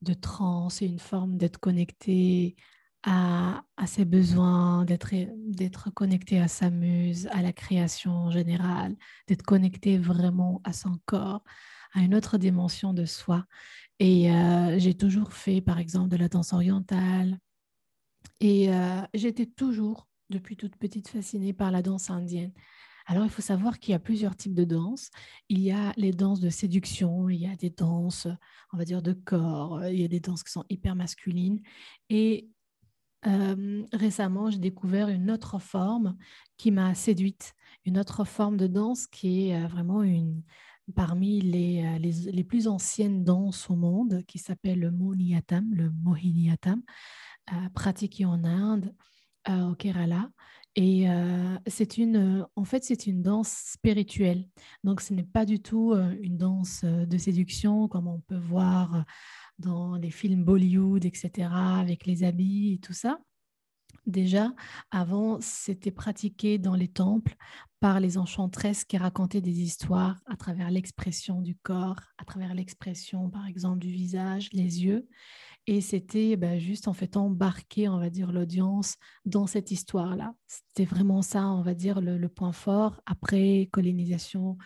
[0.03, 2.57] de transe, c'est une forme d'être connecté
[3.03, 5.15] à, à, ses besoins, d'être,
[5.51, 10.99] d'être connecté à sa muse, à la création en général, d'être connecté vraiment à son
[11.07, 11.43] corps,
[11.95, 13.47] à une autre dimension de soi.
[13.99, 17.39] Et euh, j'ai toujours fait, par exemple, de la danse orientale,
[18.41, 22.53] et euh, j'étais toujours, depuis toute petite, fascinée par la danse indienne.
[23.07, 25.11] Alors, il faut savoir qu'il y a plusieurs types de danses.
[25.49, 28.29] Il y a les danses de séduction, il y a des danses,
[28.73, 31.63] on va dire, de corps, il y a des danses qui sont hyper masculines.
[32.11, 32.51] Et
[33.27, 36.17] euh, récemment, j'ai découvert une autre forme
[36.59, 37.55] qui m'a séduite,
[37.87, 40.43] une autre forme de danse qui est euh, vraiment une,
[40.95, 46.83] parmi les, les, les, plus anciennes danses au monde, qui s'appelle le Mohiniyattam, le Mohiniyattam
[47.75, 48.95] pratiquée en Inde,
[49.49, 50.31] au Kerala.
[50.81, 54.47] Et euh, c'est une, en fait, c'est une danse spirituelle.
[54.85, 58.39] Donc, ce n'est pas du tout euh, une danse euh, de séduction comme on peut
[58.39, 59.05] voir
[59.59, 63.19] dans les films Bollywood, etc., avec les habits et tout ça.
[64.09, 64.55] Déjà,
[64.91, 67.37] avant, c'était pratiqué dans les temples
[67.79, 73.29] par les enchantresses qui racontaient des histoires à travers l'expression du corps, à travers l'expression,
[73.29, 75.07] par exemple, du visage, les yeux.
[75.67, 80.33] Et c'était bah, juste en fait embarquer, on va dire, l'audience dans cette histoire-là.
[80.47, 84.57] C'était vraiment ça, on va dire, le, point fort après colonisation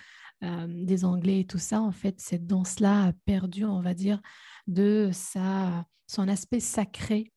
[0.41, 4.21] des Anglais et tout ça, en fait, cette danse-là a perdu, on va dire,
[4.67, 7.32] de sa, son aspect sacré,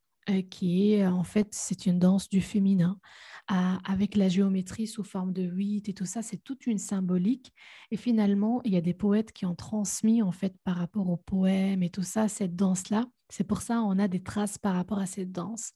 [0.50, 3.00] qui est, en fait, c'est une danse du féminin
[3.48, 7.54] avec la géométrie sous forme de 8 et tout ça, c'est toute une symbolique.
[7.92, 11.18] Et finalement, il y a des poètes qui ont transmis en fait par rapport aux
[11.18, 13.06] poèmes et tout ça, cette danse-là.
[13.30, 15.74] C'est pour ça qu'on a des traces par rapport à cette danse.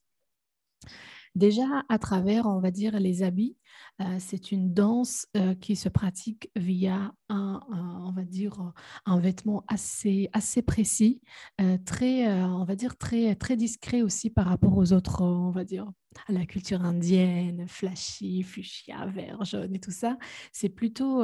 [1.36, 3.56] Déjà, à travers, on va dire, les habits,
[4.02, 8.74] euh, c'est une danse euh, qui se pratique via un, on va dire,
[9.06, 11.22] un vêtement assez, assez précis,
[11.62, 15.63] euh, très, on va dire, très, très discret aussi par rapport aux autres, on va
[15.63, 15.86] dire,
[16.28, 20.18] à la culture indienne, flashy, fuchsia, vert, jaune et tout ça.
[20.52, 21.24] C'est plutôt,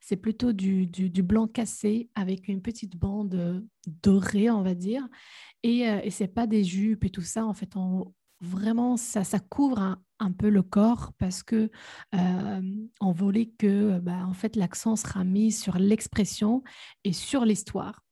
[0.00, 3.62] c'est plutôt du, du, blanc cassé avec une petite bande
[4.02, 5.06] dorée, on va dire.
[5.62, 7.44] Et, et c'est pas des jupes et tout ça.
[7.44, 7.76] En fait,
[8.40, 11.70] vraiment, ça, ça couvre un, peu le corps parce que
[12.12, 16.62] on voulait que bah, en fait, l'accent sera mis sur l'expression
[17.04, 18.02] et sur l'histoire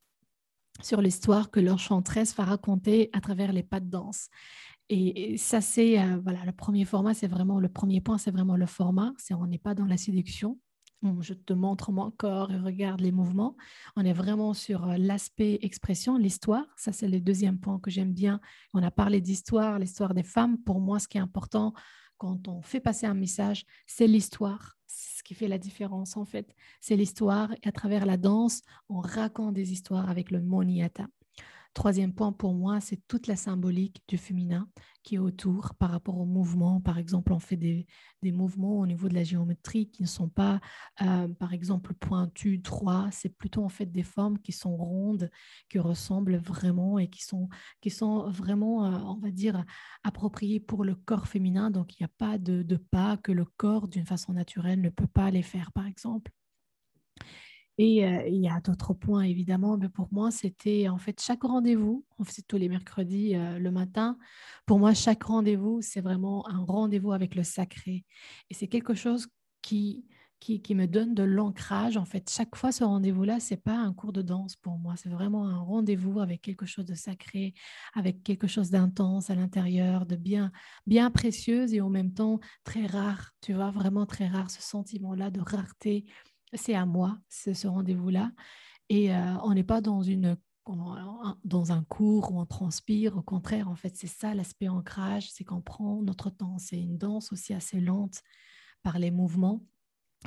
[0.82, 4.28] sur l'histoire que leur chanteresse va raconter à travers les pas de danse.
[4.88, 8.66] Et, ça, c'est voilà, le premier format, c'est vraiment le premier point, c'est vraiment le
[8.66, 9.12] format.
[9.18, 10.58] C'est on n'est pas dans la séduction,
[11.20, 13.56] je te montre mon corps et regarde les mouvements.
[13.96, 16.66] On est vraiment sur euh, l'aspect expression, l'histoire.
[16.76, 18.40] Ça, c'est le deuxième point que j'aime bien.
[18.74, 20.58] On a parlé d'histoire, l'histoire des femmes.
[20.58, 21.72] Pour moi, ce qui est important
[22.18, 24.76] quand on fait passer un message, c'est l'histoire.
[24.86, 26.52] Ce qui fait la différence, en fait.
[26.80, 27.52] C'est l'histoire.
[27.62, 31.06] Et à travers la danse, on raconte des histoires avec le moniata.
[31.78, 34.68] Troisième point pour moi, c'est toute la symbolique du féminin
[35.04, 36.80] qui est autour par rapport au mouvement.
[36.80, 37.86] Par exemple, on fait des,
[38.24, 40.58] mouvements au niveau de la géométrie qui ne sont pas,
[41.02, 43.08] euh, par exemple, pointus, droits.
[43.12, 45.30] C'est plutôt en fait des formes qui sont rondes,
[45.68, 47.48] qui ressemblent vraiment et qui sont,
[47.80, 49.64] qui sont vraiment, euh, on va dire,
[50.02, 51.70] appropriées pour le corps féminin.
[51.70, 54.90] Donc, il n'y a pas de, de pas que le corps, d'une façon naturelle, ne
[54.90, 56.32] peut pas les faire, par exemple.
[57.78, 61.44] Et euh, il y a d'autres points, évidemment, mais pour moi, c'était en fait chaque
[61.44, 64.18] rendez-vous, on faisait tous les mercredis euh, le matin.
[64.66, 68.04] Pour moi, chaque rendez-vous, c'est vraiment un rendez-vous avec le sacré.
[68.50, 69.28] Et c'est quelque chose
[69.62, 70.04] qui,
[70.40, 71.96] qui, qui, me donne de l'ancrage.
[71.96, 74.94] En fait, chaque fois, ce rendez-vous-là, ce n'est pas un cours de danse pour moi.
[74.96, 77.54] C'est vraiment un rendez-vous avec quelque chose de sacré,
[77.94, 80.50] avec quelque chose d'intense à l'intérieur, de bien,
[80.86, 83.30] bien précieuse et en même temps très rare.
[83.40, 86.06] Tu vois, vraiment très rare, ce sentiment-là de rareté
[86.54, 88.32] c'est à moi, ce rendez-vous-là.
[88.88, 90.36] Et euh, on n'est pas dans, une,
[91.44, 93.16] dans un cours où on transpire.
[93.16, 96.58] Au contraire, en fait, c'est ça l'aspect ancrage, c'est qu'on prend notre temps.
[96.58, 98.22] C'est une danse aussi assez lente
[98.82, 99.64] par les mouvements,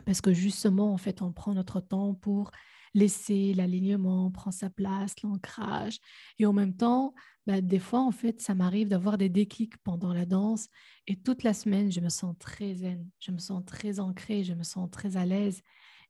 [0.05, 2.51] parce que justement, en fait, on prend notre temps pour
[2.93, 5.99] laisser l'alignement, prendre sa place, l'ancrage.
[6.39, 7.13] Et en même temps,
[7.47, 10.67] bah, des fois, en fait, ça m'arrive d'avoir des déclics pendant la danse.
[11.07, 14.53] Et toute la semaine, je me sens très zen, je me sens très ancrée, je
[14.53, 15.61] me sens très à l'aise.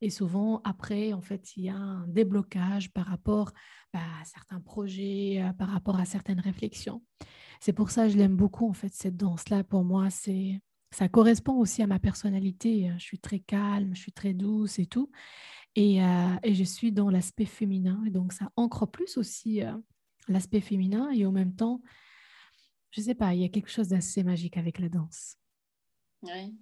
[0.01, 3.51] Et souvent, après, en fait, il y a un déblocage par rapport
[3.93, 7.03] bah, à certains projets, euh, par rapport à certaines réflexions.
[7.59, 9.63] C'est pour ça que je l'aime beaucoup, en fait, cette danse-là.
[9.63, 10.59] Pour moi, c'est
[10.93, 12.89] ça correspond aussi à ma personnalité.
[12.89, 12.95] Hein.
[12.97, 15.09] Je suis très calme, je suis très douce et tout.
[15.75, 18.03] Et, euh, et je suis dans l'aspect féminin.
[18.05, 19.71] Et donc, ça ancre plus aussi euh,
[20.27, 21.09] l'aspect féminin.
[21.11, 21.81] Et en même temps,
[22.89, 25.37] je ne sais pas, il y a quelque chose d'assez magique avec la danse.
[26.23, 26.57] Oui.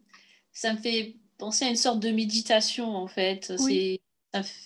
[0.51, 3.51] Ça me fait penser à une sorte de méditation, en fait.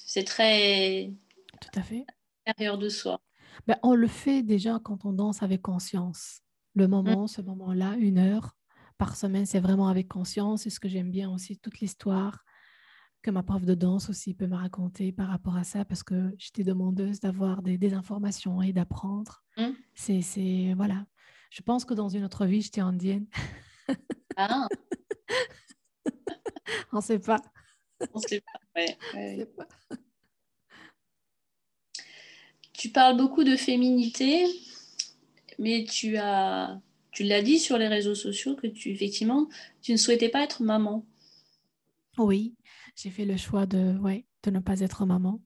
[0.05, 1.13] C'est très.
[1.61, 2.05] Tout à fait.
[2.45, 3.21] Intérieur de soi.
[3.67, 6.41] Ben, on le fait déjà quand on danse avec conscience.
[6.75, 7.27] Le moment, mm.
[7.27, 8.57] ce moment-là, une heure
[8.97, 10.65] par semaine, c'est vraiment avec conscience.
[10.67, 12.43] Et ce que j'aime bien aussi, toute l'histoire
[13.21, 16.35] que ma prof de danse aussi peut me raconter par rapport à ça, parce que
[16.37, 19.43] j'étais demandeuse d'avoir des, informations et d'apprendre.
[19.55, 19.69] Mm.
[19.93, 21.05] C'est, voilà.
[21.49, 23.27] Je pense que dans une autre vie, j'étais indienne.
[24.35, 24.67] Ah.
[26.91, 27.41] On ne sait pas.
[28.13, 28.41] On ne sait
[29.57, 29.67] pas,
[32.73, 34.45] Tu parles beaucoup de féminité,
[35.59, 39.47] mais tu as, tu l'as dit sur les réseaux sociaux que tu, effectivement,
[39.81, 41.05] tu ne souhaitais pas être maman.
[42.17, 42.55] Oui,
[42.95, 45.41] j'ai fait le choix de, ouais, de ne pas être maman.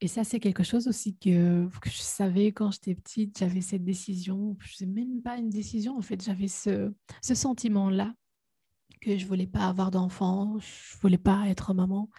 [0.00, 3.38] Et ça, c'est quelque chose aussi que, que je savais quand j'étais petite.
[3.38, 4.56] J'avais cette décision.
[4.60, 5.96] Je ne sais même pas une décision.
[5.96, 8.14] En fait, j'avais ce, ce sentiment-là
[8.98, 12.10] que je voulais pas avoir d'enfant, je voulais pas être maman.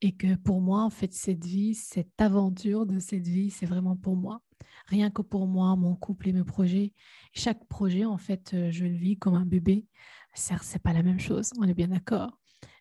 [0.00, 3.96] Et que pour moi, en fait, cette vie, cette aventure de cette vie, c'est vraiment
[3.96, 4.42] pour moi.
[4.86, 6.92] Rien que pour moi, mon couple et mes projets.
[7.32, 9.86] Chaque projet, en fait, euh, je le vis comme un bébé.
[10.34, 12.36] Certes, c'est pas la même chose, on est bien d'accord.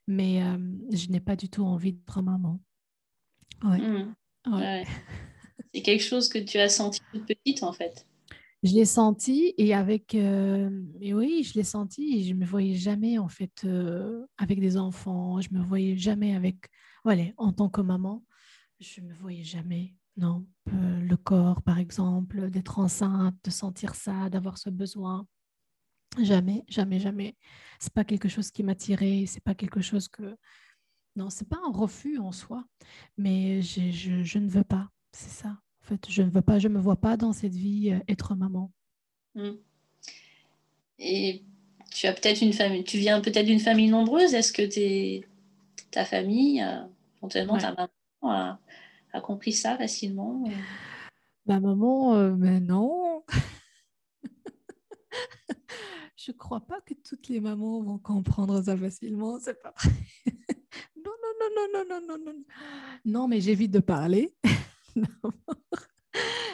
[0.07, 0.57] Mais euh,
[0.91, 2.59] je n'ai pas du tout envie d'être maman.
[3.63, 3.77] Ouais.
[3.77, 4.15] Mmh.
[4.53, 4.85] ouais.
[5.73, 8.05] C'est quelque chose que tu as senti toute petite, en fait.
[8.63, 10.69] Je l'ai senti et avec, euh,
[11.01, 15.41] oui, je l'ai senti et je me voyais jamais en fait euh, avec des enfants.
[15.41, 16.69] Je me voyais jamais avec,
[17.03, 18.23] voilà, en tant que maman,
[18.79, 19.95] je me voyais jamais.
[20.17, 25.25] Non, euh, le corps par exemple, d'être enceinte, de sentir ça, d'avoir ce besoin.
[26.19, 27.37] Jamais, jamais, jamais.
[27.79, 29.25] C'est pas quelque chose qui m'attirait.
[29.27, 30.35] C'est pas quelque chose que,
[31.15, 32.65] non, c'est pas un refus en soi,
[33.17, 34.89] mais je ne veux pas.
[35.13, 35.57] C'est ça.
[35.83, 38.35] En fait, je ne veux pas, je me vois pas dans cette vie euh, être
[38.35, 38.71] maman.
[39.35, 39.55] Hmm.
[40.99, 41.43] Et
[41.91, 44.33] tu as peut-être une famille, tu viens peut-être d'une famille nombreuse.
[44.33, 45.27] Est-ce que es,
[45.89, 46.83] ta famille, euh,
[47.17, 47.89] éventuellement ta maman,
[49.13, 50.43] a, compris ça facilement
[51.45, 53.23] Ma maman, euh, mais non.
[56.15, 59.39] je crois pas que toutes les mamans vont comprendre ça facilement.
[59.39, 59.89] C'est pas vrai.
[61.03, 62.43] non, non, non, non, non, non, non, non.
[63.05, 64.35] Non, mais j'évite de parler.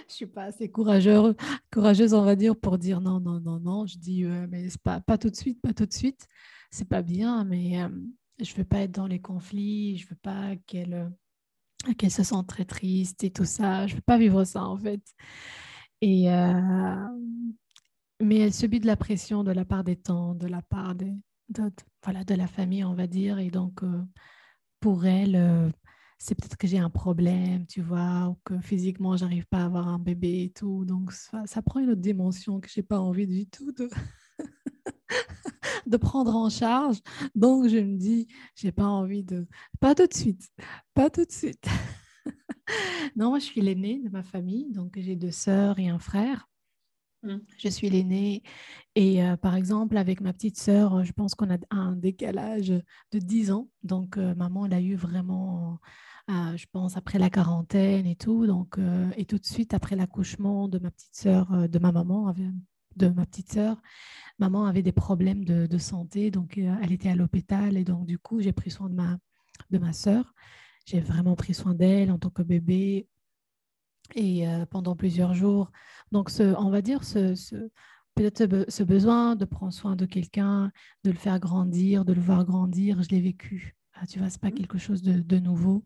[0.08, 1.36] je suis pas assez courageuse,
[1.72, 3.86] courageuse, on va dire, pour dire non, non, non, non.
[3.86, 6.28] Je dis, euh, mais c'est pas, pas tout de suite, pas tout de suite.
[6.72, 7.90] C'est pas bien, mais euh,
[8.40, 9.98] je veux pas être dans les conflits.
[9.98, 13.88] Je veux pas qu'elle euh, qu'elle se sente très triste et tout ça.
[13.88, 15.02] Je veux pas vivre ça, en fait.
[16.02, 16.28] Et
[18.20, 21.14] mais elle subit de la pression de la part des temps, de la part des,
[21.50, 21.72] de,
[22.04, 23.38] voilà, de la famille, on va dire.
[23.38, 23.82] Et donc,
[24.80, 25.72] pour elle,
[26.18, 29.88] c'est peut-être que j'ai un problème, tu vois, ou que physiquement, j'arrive pas à avoir
[29.88, 30.86] un bébé et tout.
[30.86, 33.90] Donc, ça, prend une autre dimension que j'ai pas envie du tout de,
[35.88, 36.98] de prendre en charge.
[37.36, 39.48] Donc, je me dis, j'ai pas envie de...
[39.80, 40.50] Pas tout de suite,
[40.94, 41.68] pas tout de suite.
[43.16, 46.50] non, moi, je suis l'aînée de ma famille, donc j'ai deux sœurs et un frère.
[47.24, 47.38] Mmh.
[47.58, 48.44] Je suis l'aînée
[48.96, 53.20] et euh, par exemple avec ma petite sœur, je pense qu'on a un décalage de
[53.20, 53.70] 10 ans.
[53.84, 55.80] Donc euh, maman, elle a eu vraiment
[56.28, 58.48] je pense, après la quarantaine et tout.
[58.48, 61.92] Donc, euh, et tout de suite, après l'accouchement de ma petite sœur, euh, de ma
[61.92, 62.34] maman,
[62.96, 63.82] de ma petite sœur,
[64.40, 66.32] maman avait des problèmes de, santé.
[66.32, 67.78] Donc, euh, elle était à l'hôpital.
[67.78, 69.18] Et donc, du coup, j'ai pris soin de ma,
[69.72, 70.34] de ma sœur.
[70.86, 73.08] J'ai vraiment pris soin d'elle en tant que bébé.
[74.16, 75.72] Et pendant plusieurs jours.
[76.12, 77.70] Donc, ce, on va dire, ce, ce
[78.18, 80.72] peut-être ce, besoin de prendre soin de quelqu'un,
[81.04, 83.76] de le faire grandir, de le voir grandir, je l'ai vécu.
[84.00, 84.54] Ah, tu vois, c'est pas mmh.
[84.54, 85.84] quelque chose de, nouveau.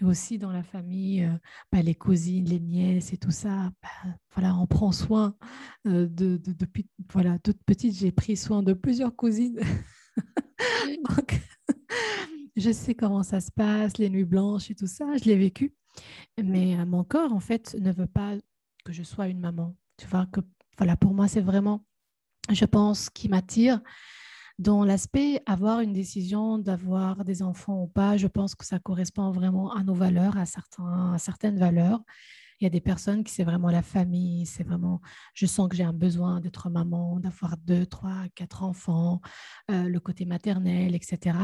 [0.00, 1.32] Et aussi dans la famille, euh,
[1.72, 5.36] bah, les cousines, les nièces et tout ça, bah, voilà, on prend soin
[5.86, 9.58] euh, de, depuis, voilà, toute petite, j'ai pris soin de plusieurs cousines.
[11.08, 11.40] Donc,
[12.56, 15.74] je sais comment ça se passe, les nuits blanches et tout ça, je l'ai vécu.
[16.42, 18.34] Mais euh, mon corps, en fait, ne veut pas
[18.84, 19.76] que je sois une maman.
[19.96, 20.40] Tu vois, que
[20.76, 21.84] voilà, pour moi, c'est vraiment,
[22.50, 23.80] je pense, qui m'attire
[24.58, 29.30] dans l'aspect avoir une décision d'avoir des enfants ou pas, je pense que ça correspond
[29.30, 30.44] vraiment à nos valeurs, à,
[31.14, 32.00] à certaines valeurs.
[32.60, 35.00] Il y a des personnes qui c'est vraiment la famille, c'est vraiment,
[35.34, 39.20] je sens que j'ai un besoin d'être maman, d'avoir deux, trois, quatre enfants,
[39.70, 41.38] euh, le côté maternel, etc.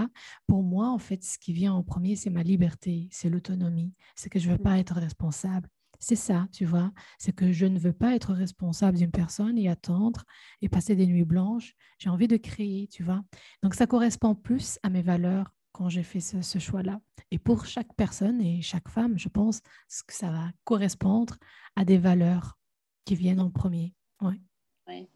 [0.47, 4.29] Pour moi, en fait, ce qui vient en premier, c'est ma liberté, c'est l'autonomie, c'est
[4.29, 5.69] que je ne veux pas être responsable.
[6.01, 6.93] C'est ça, tu vois.
[7.19, 10.25] C'est que je ne veux pas être responsable d'une personne et attendre
[10.61, 11.75] et passer des nuits blanches.
[11.99, 13.23] J'ai envie de créer, tu vois.
[13.63, 17.01] Donc, ça correspond plus à mes valeurs quand j'ai fait ce, choix-là.
[17.33, 19.61] Et pour chaque personne et chaque femme, je pense
[20.07, 21.37] que ça va correspondre
[21.75, 22.57] à des valeurs
[23.05, 23.93] qui viennent en premier.
[24.21, 24.41] Ouais.
[24.87, 25.09] ouais.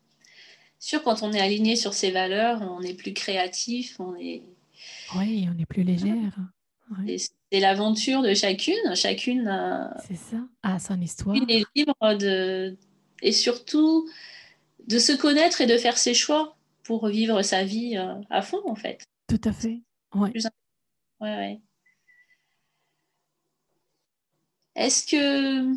[0.81, 4.43] Sûr, quand on est aligné sur ces valeurs, on est plus créatif, on est...
[5.17, 6.37] Oui, on est plus légère.
[7.07, 8.95] C'est l'aventure de chacune.
[8.95, 9.51] Chacune
[10.07, 11.37] C'est ça, à son histoire.
[11.37, 12.77] est libre de.
[13.23, 14.09] Et surtout,
[14.87, 18.63] de se connaître et de faire ses choix pour vivre sa vie euh, à fond,
[18.65, 19.05] en fait.
[19.29, 19.83] Tout à fait.
[20.15, 20.33] Ouais.
[21.21, 21.61] Ouais, ouais.
[24.75, 25.75] Est-ce que.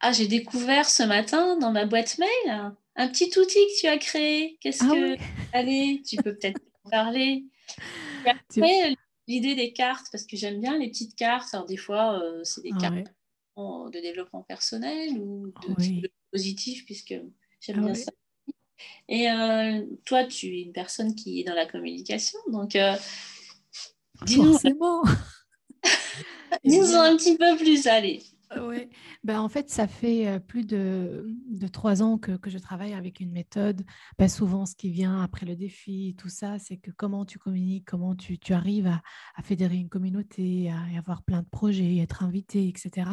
[0.00, 3.98] Ah, j'ai découvert ce matin dans ma boîte mail un petit outil que tu as
[3.98, 4.58] créé.
[4.60, 5.16] Qu'est-ce ah que.
[5.56, 7.44] Allez, tu peux peut-être parler.
[8.26, 8.94] Après,
[9.26, 11.54] l'idée des cartes, parce que j'aime bien les petites cartes.
[11.54, 13.12] Alors, des fois, euh, c'est des cartes
[13.56, 17.14] de développement personnel ou de positif, puisque
[17.60, 18.12] j'aime ah bien ça.
[19.08, 22.94] Et euh, toi, tu es une personne qui est dans la communication, donc euh,
[24.24, 24.58] dis-nous.
[26.64, 28.22] Dis un petit peu plus, allez.
[28.56, 28.88] Oui,
[29.24, 31.26] ben, en fait, ça fait plus de,
[31.70, 33.84] trois ans que, je travaille avec une méthode.
[34.18, 37.84] Ben, souvent, ce qui vient après le défi, tout ça, c'est que comment tu communiques,
[37.86, 43.10] comment tu, arrives à, fédérer une communauté, à, avoir plein de projets, être invité, etc.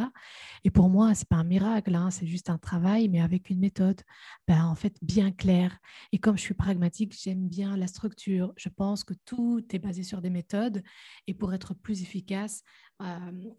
[0.63, 3.49] Et pour moi, ce n'est pas un miracle, hein, c'est juste un travail, mais avec
[3.49, 4.01] une méthode,
[4.47, 5.77] ben, en fait, bien claire.
[6.13, 8.53] Et comme je suis pragmatique, j'aime bien la structure.
[8.55, 10.81] Je pense que tout est basé sur des méthodes.
[11.27, 12.63] Et pour être plus efficace,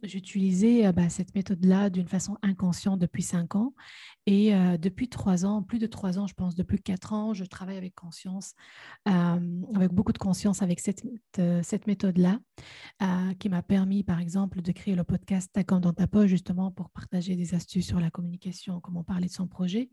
[0.02, 3.74] j'utilisais bah, cette méthode méthode-là d'une façon inconsciente depuis cinq ans.
[4.26, 7.44] Et euh, depuis trois ans, plus de trois ans, je pense, depuis quatre ans, je
[7.44, 8.54] travaille avec conscience,
[9.08, 11.02] euh, avec beaucoup de conscience avec cette,
[11.62, 12.38] cette méthode-là,
[13.38, 16.90] qui m'a permis, par exemple, de créer le podcast Ta dans ta poche, justement, pour
[16.90, 19.90] partager des astuces sur la communication, comment parler de son projet.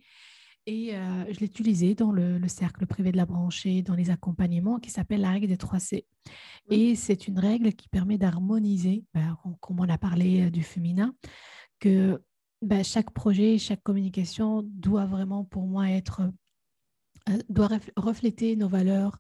[0.66, 4.80] Et euh, je l'ai utilisé dans le, cercle privé de la branchée, dans les accompagnements,
[4.80, 6.06] qui s'appelle la règle des 3 C.
[6.70, 11.14] Et c'est une règle qui permet d'harmoniser, ben, comme on a parlé euh, du féminin,
[11.80, 12.24] que
[12.62, 16.22] ben, chaque projet, chaque communication doit vraiment pour moi être
[17.30, 19.18] euh, doit refléter nos valeurs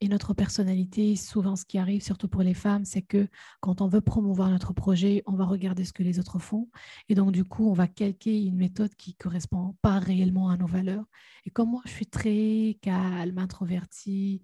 [0.00, 1.16] et notre personnalité.
[1.16, 3.28] Souvent, ce qui arrive, surtout pour les femmes, c'est que
[3.60, 6.68] quand on veut promouvoir notre projet, on va regarder ce que les autres font.
[7.08, 10.56] Et donc, du coup, on va calquer une méthode qui ne correspond pas réellement à
[10.56, 11.04] nos valeurs.
[11.44, 14.42] Et comme moi, je suis très calme, introvertie,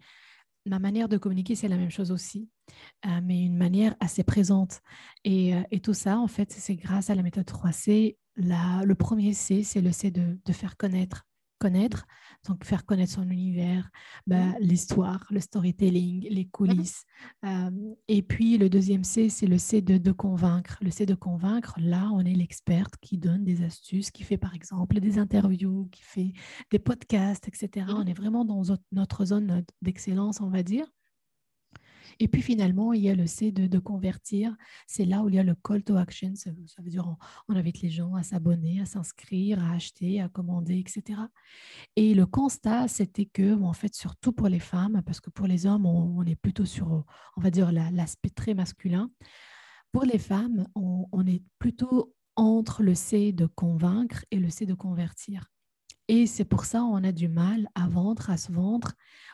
[0.66, 2.48] ma manière de communiquer, c'est la même chose aussi,
[3.06, 4.80] euh, mais une manière assez présente.
[5.24, 8.16] Et, euh, et tout ça, en fait, c'est grâce à la méthode 3C.
[8.36, 11.26] La, le premier C, c'est le C de faire connaître
[11.62, 12.06] connaître,
[12.48, 13.88] donc faire connaître son univers,
[14.26, 14.56] bah, mmh.
[14.58, 17.04] l'histoire, le storytelling, les coulisses.
[18.08, 20.76] et puis le deuxième C, c'est le C de, de, convaincre.
[20.80, 24.54] Le C de convaincre, là, on est l'experte qui donne des astuces, qui fait par
[24.54, 26.32] exemple des interviews, qui fait
[26.72, 27.86] des podcasts, etc.
[27.86, 27.94] Mmh.
[27.96, 30.86] On est vraiment dans notre zone d'excellence, on va dire.
[32.18, 34.56] Et puis finalement, il y a le C de, convertir.
[34.86, 36.34] C'est là où il y a le call to action.
[36.34, 37.16] Ça, veut dire
[37.48, 41.20] on, invite les gens à s'abonner, à s'inscrire, à acheter, à commander, etc.
[41.96, 45.66] Et le constat, c'était que, en fait, surtout pour les femmes, parce que pour les
[45.66, 47.04] hommes, on, est plutôt sur,
[47.36, 49.10] on va dire, l'aspect très masculin.
[49.90, 54.74] Pour les femmes, on est plutôt entre le C de convaincre et le C de
[54.74, 55.52] convertir.
[56.08, 58.92] Et c'est pour ça qu'on a du mal à vendre, à se vendre.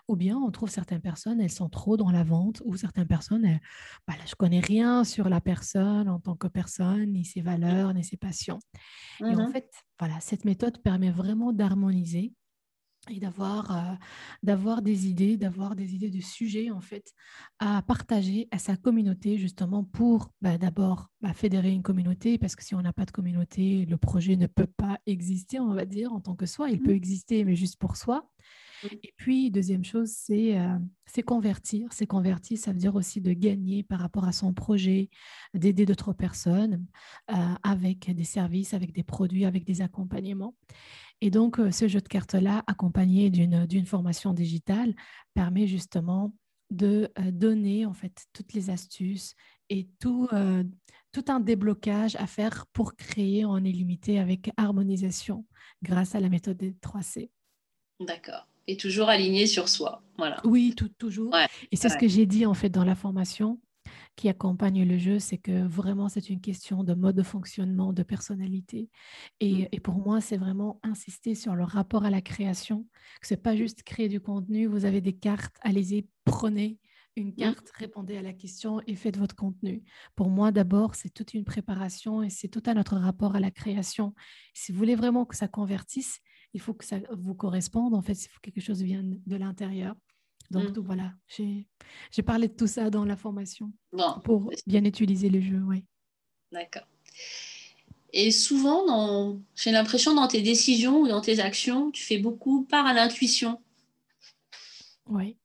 [0.08, 3.58] Ou bien on trouve certaines personnes, elles sont trop dans la vente, ou certaines personnes,
[4.06, 7.92] bah je ne connais rien sur la personne en tant que personne, ni ses valeurs,
[7.94, 8.60] ni ses passions.
[9.26, 12.34] Et en mmh fait, voilà, cette méthode permet vraiment d'harmoniser
[13.10, 13.94] et d'avoir euh,
[14.42, 17.12] d'avoir des idées, d'avoir des idées de sujets en fait
[17.58, 22.64] à partager à sa communauté justement pour bah, d'abord bah, fédérer une communauté parce que
[22.64, 26.12] si on n'a pas de communauté, le projet ne peut pas exister, on va dire
[26.12, 26.70] en tant que soi.
[26.70, 26.96] Il peut mmh.
[26.96, 28.28] exister mais juste pour soi.
[29.02, 31.92] Et puis deuxième chose, c'est euh, c'est convertir.
[31.92, 35.10] C'est convertir, ça veut dire aussi de gagner par rapport à son projet,
[35.54, 36.86] d'aider d'autres personnes
[37.30, 40.54] euh, avec des services, avec des produits, avec des accompagnements.
[41.20, 44.94] Et donc, euh, ce jeu de cartes-là, accompagné d'une formation digitale,
[45.34, 46.32] permet justement
[46.70, 49.34] de euh, donner en fait toutes les astuces
[49.70, 50.62] et tout, euh,
[51.12, 55.44] tout un déblocage à faire pour créer en illimité avec harmonisation
[55.82, 57.30] grâce à la méthode des 3C.
[58.00, 58.46] D'accord.
[58.66, 60.02] Et toujours aligné sur soi.
[60.18, 60.40] Voilà.
[60.44, 61.34] Oui, tout, toujours.
[61.72, 63.58] et c'est ce que j'ai dit en fait dans la formation
[64.18, 68.02] qui accompagne le jeu, c'est que vraiment c'est une question de mode de fonctionnement, de
[68.02, 68.90] personnalité.
[69.38, 69.68] Et, mmh.
[69.70, 72.84] et pour moi, c'est vraiment insister sur le rapport à la création,
[73.20, 76.80] que c'est pas juste créer du contenu, vous avez des cartes, allez-y, prenez
[77.14, 77.36] une mmh.
[77.36, 79.84] carte, répondez à la question et faites votre contenu.
[80.16, 83.52] Pour moi, d'abord, c'est toute une préparation et c'est tout un autre rapport à la
[83.52, 84.16] création.
[84.52, 86.18] Si vous voulez vraiment que ça convertisse,
[86.54, 87.94] il faut que ça vous corresponde.
[87.94, 89.94] En fait, il faut que quelque chose vienne de l'intérieur.
[90.50, 90.80] Donc, mmh.
[90.80, 93.70] voilà, j'ai parlé de tout ça dans la formation
[94.24, 95.60] pour bien utiliser le jeu.
[95.66, 95.84] Oui.
[96.52, 96.86] D'accord.
[98.12, 102.86] Et souvent, j'ai l'impression dans tes décisions ou dans tes actions, tu fais beaucoup part
[102.86, 103.60] à l'intuition.
[105.06, 105.36] Oui.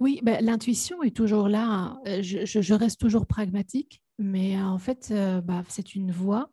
[0.00, 1.64] Oui, ben, l'intuition est toujours là.
[1.64, 2.00] Hein.
[2.08, 6.50] Euh, je, reste toujours pragmatique, mais euh, en fait, euh, bah, c'est une voix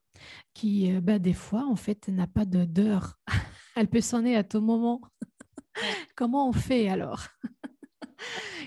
[0.53, 3.17] qui, bah, des fois, en fait, n'a pas d'heure.
[3.75, 5.01] Elle peut sonner à tout moment.
[6.15, 7.27] Comment on fait alors?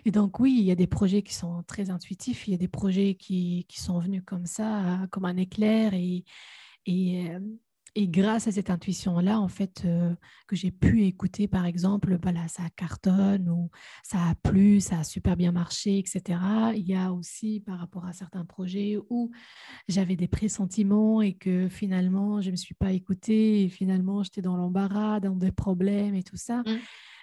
[0.04, 2.58] Et donc, oui, il y a des projets qui sont très intuitifs, il y a
[2.58, 5.94] des projets qui, qui sont venus comme ça, comme un éclair.
[5.94, 6.24] Et,
[6.86, 7.40] et, euh,
[7.94, 10.14] et grâce à cette intuition-là, en fait, euh,
[10.46, 13.70] que j'ai pu écouter, par exemple, voilà, ça cartonne ou
[14.02, 16.40] ça a plu, ça a super bien marché, etc.
[16.74, 19.30] Il y a aussi par rapport à certains projets où
[19.88, 24.42] j'avais des pressentiments et que finalement, je ne me suis pas écoutée et finalement, j'étais
[24.42, 26.60] dans l'embarras, dans des problèmes et tout ça.
[26.60, 26.78] Mmh.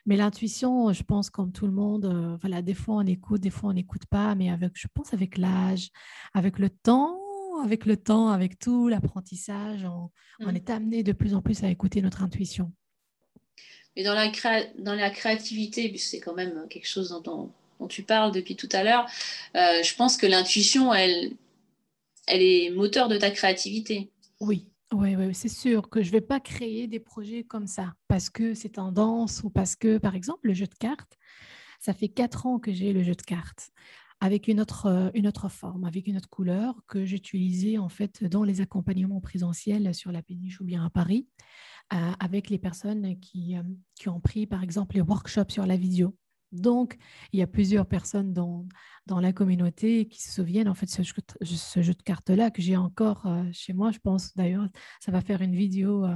[0.05, 3.49] Mais l'intuition, je pense, comme tout le monde, euh, voilà, des fois on écoute, des
[3.49, 5.89] fois on n'écoute pas, mais avec, je pense avec l'âge,
[6.33, 7.17] avec le temps,
[7.63, 10.09] avec le temps, avec tout l'apprentissage, on,
[10.45, 10.55] mmh.
[10.55, 12.71] est amené de plus en plus à écouter notre intuition.
[13.95, 14.31] Mais dans la,
[14.77, 18.83] dans la créativité, c'est quand même quelque chose dont, dont, tu parles depuis tout à
[18.83, 19.05] l'heure,
[19.55, 21.33] euh, je pense que l'intuition, elle,
[22.27, 24.09] elle est moteur de ta créativité.
[24.39, 27.93] Oui, oui, oui, c'est sûr que je ne vais pas créer des projets comme ça
[28.07, 31.17] parce que c'est tendance ou parce que, par exemple, le jeu de cartes,
[31.79, 33.71] ça fait quatre ans que j'ai le jeu de cartes.
[34.21, 38.43] avec une autre, une autre forme, avec une autre couleur que j'utilisais en fait dans
[38.43, 41.27] les accompagnements présentiels sur la péniche ou bien à Paris,
[41.91, 43.55] avec les personnes qui,
[43.95, 46.17] qui ont pris par exemple les workshops sur la vidéo.
[46.51, 46.97] Donc,
[47.31, 48.65] il y a plusieurs personnes dans,
[49.05, 52.61] dans la communauté qui se souviennent en fait de ce, ce jeu de cartes-là que
[52.61, 53.91] j'ai encore euh, chez moi.
[53.91, 54.67] Je pense d'ailleurs,
[54.99, 56.15] ça va faire une vidéo euh,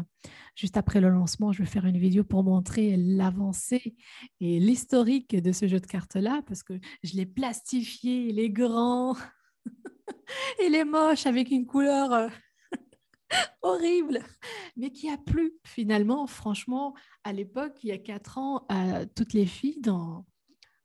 [0.56, 1.52] juste après le lancement.
[1.52, 3.96] Je vais faire une vidéo pour montrer l'avancée
[4.40, 6.74] et l'historique de ce jeu de cartes-là parce que
[7.04, 9.16] je l'ai plastifié, il est grand,
[10.66, 12.28] il est moche avec une couleur euh,
[13.62, 14.20] horrible,
[14.76, 16.28] mais qui a plu finalement.
[16.28, 18.68] Franchement, à l'époque, il y a quatre ans,
[19.16, 20.26] toutes les filles dans,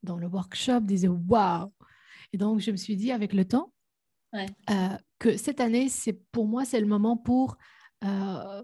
[0.03, 1.73] dans le workshop disaient waouh.
[2.33, 3.73] Et donc, je me suis dit avec le temps
[4.35, 7.57] euh, que cette année, c'est pour moi, c'est le moment pour
[8.05, 8.63] euh,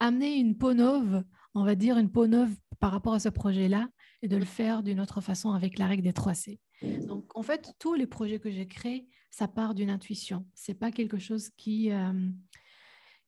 [0.00, 1.22] amener une peau neuve,
[1.54, 3.88] on va dire une peau neuve par rapport à ce projet-là
[4.22, 6.58] et de le faire d'une autre façon avec la règle des 3C.
[7.06, 10.44] Donc, en fait, tous les projets que j'ai créés, ça part d'une intuition.
[10.54, 12.28] C'est pas quelque chose qui, euh,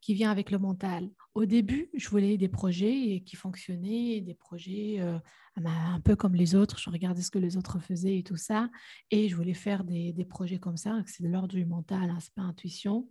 [0.05, 1.09] qui vient avec le mental.
[1.35, 5.19] Au début, je voulais des projets qui fonctionnaient, des projets euh,
[5.65, 6.79] un peu comme les autres.
[6.79, 8.69] Je regardais ce que les autres faisaient et tout ça.
[9.11, 11.01] Et je voulais faire des, projets comme ça.
[11.07, 13.09] C'est de l'ordre du mental, hein, c'est pas intuition.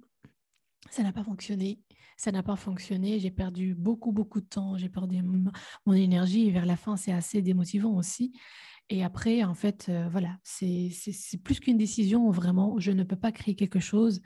[0.91, 1.79] Ça n'a pas fonctionné.
[2.15, 3.19] Ça n'a pas fonctionné.
[3.19, 4.77] J'ai perdu beaucoup, beaucoup de temps.
[4.77, 5.19] J'ai perdu
[5.87, 6.45] mon énergie.
[6.45, 8.33] Et vers la fin, c'est assez démotivant aussi.
[8.89, 10.91] Et après, en fait, euh, voilà, c'est
[11.43, 12.77] plus qu'une décision, vraiment.
[12.77, 14.21] Je ne peux pas créer quelque chose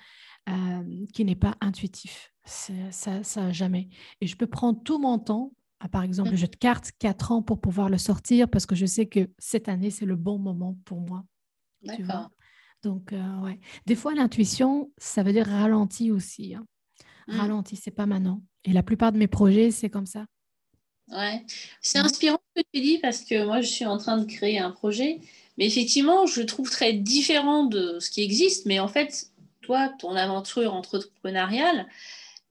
[0.48, 2.34] euh, qui n'est pas intuitif.
[2.46, 3.90] Ça, ça, jamais.
[4.22, 5.52] Et je peux prendre tout mon temps,
[5.92, 6.40] par exemple, le mmh.
[6.40, 9.68] jeu de cartes, quatre ans pour pouvoir le sortir parce que je sais que cette
[9.68, 11.26] année, c'est le bon moment pour moi.
[11.84, 12.30] D'accord.
[12.84, 13.60] Donc, euh, ouais.
[13.86, 16.56] Des fois, l'intuition, ça veut dire ralenti aussi.
[16.56, 16.66] Hein.
[17.28, 17.40] Mmh.
[17.40, 18.42] Ralenti, c'est pas maintenant.
[18.64, 20.26] Et la plupart de mes projets, c'est comme ça.
[21.10, 21.46] Ouais.
[21.82, 24.60] C'est inspirant ce que tu dis parce que moi, je suis en train de créer
[24.60, 25.20] un projet.
[25.58, 28.66] Mais effectivement, je le trouve très différent de ce qui existe.
[28.66, 29.32] Mais en fait,
[29.68, 31.88] toi, ton aventure entrepreneuriale,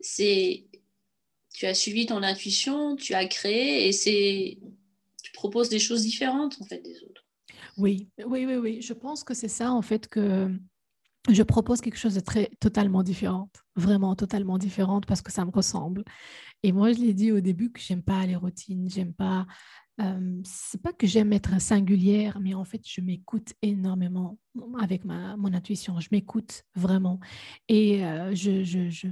[0.01, 0.67] c'est
[1.55, 4.59] tu as suivi ton intuition, tu as créé et c'est
[5.23, 7.25] tu proposes des choses différentes en fait des autres.
[7.79, 8.83] Oui, oui, oui, oui.
[8.83, 10.51] Je pense que c'est ça en fait que
[11.31, 15.51] je propose quelque chose de très totalement différent, vraiment totalement différente parce que ça me
[15.51, 16.05] ressemble.
[16.63, 19.47] Et moi, je l'ai dit au début que j'aime pas les routines, j'aime pas
[20.01, 24.39] euh, c'est pas que j'aime être singulière, mais en fait, je m'écoute énormément
[24.81, 25.99] avec ma, mon intuition.
[26.01, 27.19] Je m'écoute vraiment.
[27.69, 28.01] Et
[28.33, 29.09] je, je, je,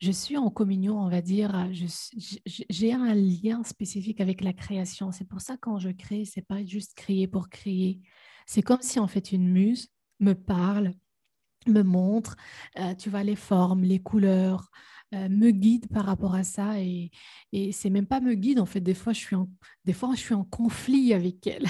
[0.00, 1.68] je, suis en communion, on va dire.
[1.70, 5.12] J'ai un lien spécifique avec la création.
[5.12, 8.00] C'est pour ça, quand je crée, c'est pas juste créer pour créer.
[8.46, 9.88] C'est comme si, en fait, une muse
[10.20, 10.92] me parle,
[11.66, 12.36] me montre,
[12.98, 14.70] tu vois, les formes, les couleurs,
[15.14, 17.10] euh, me guide par rapport à ça et,
[17.52, 18.80] et c'est même pas me guide en fait.
[18.80, 19.48] Des fois je suis en,
[19.84, 21.66] des fois je suis en conflit avec elle.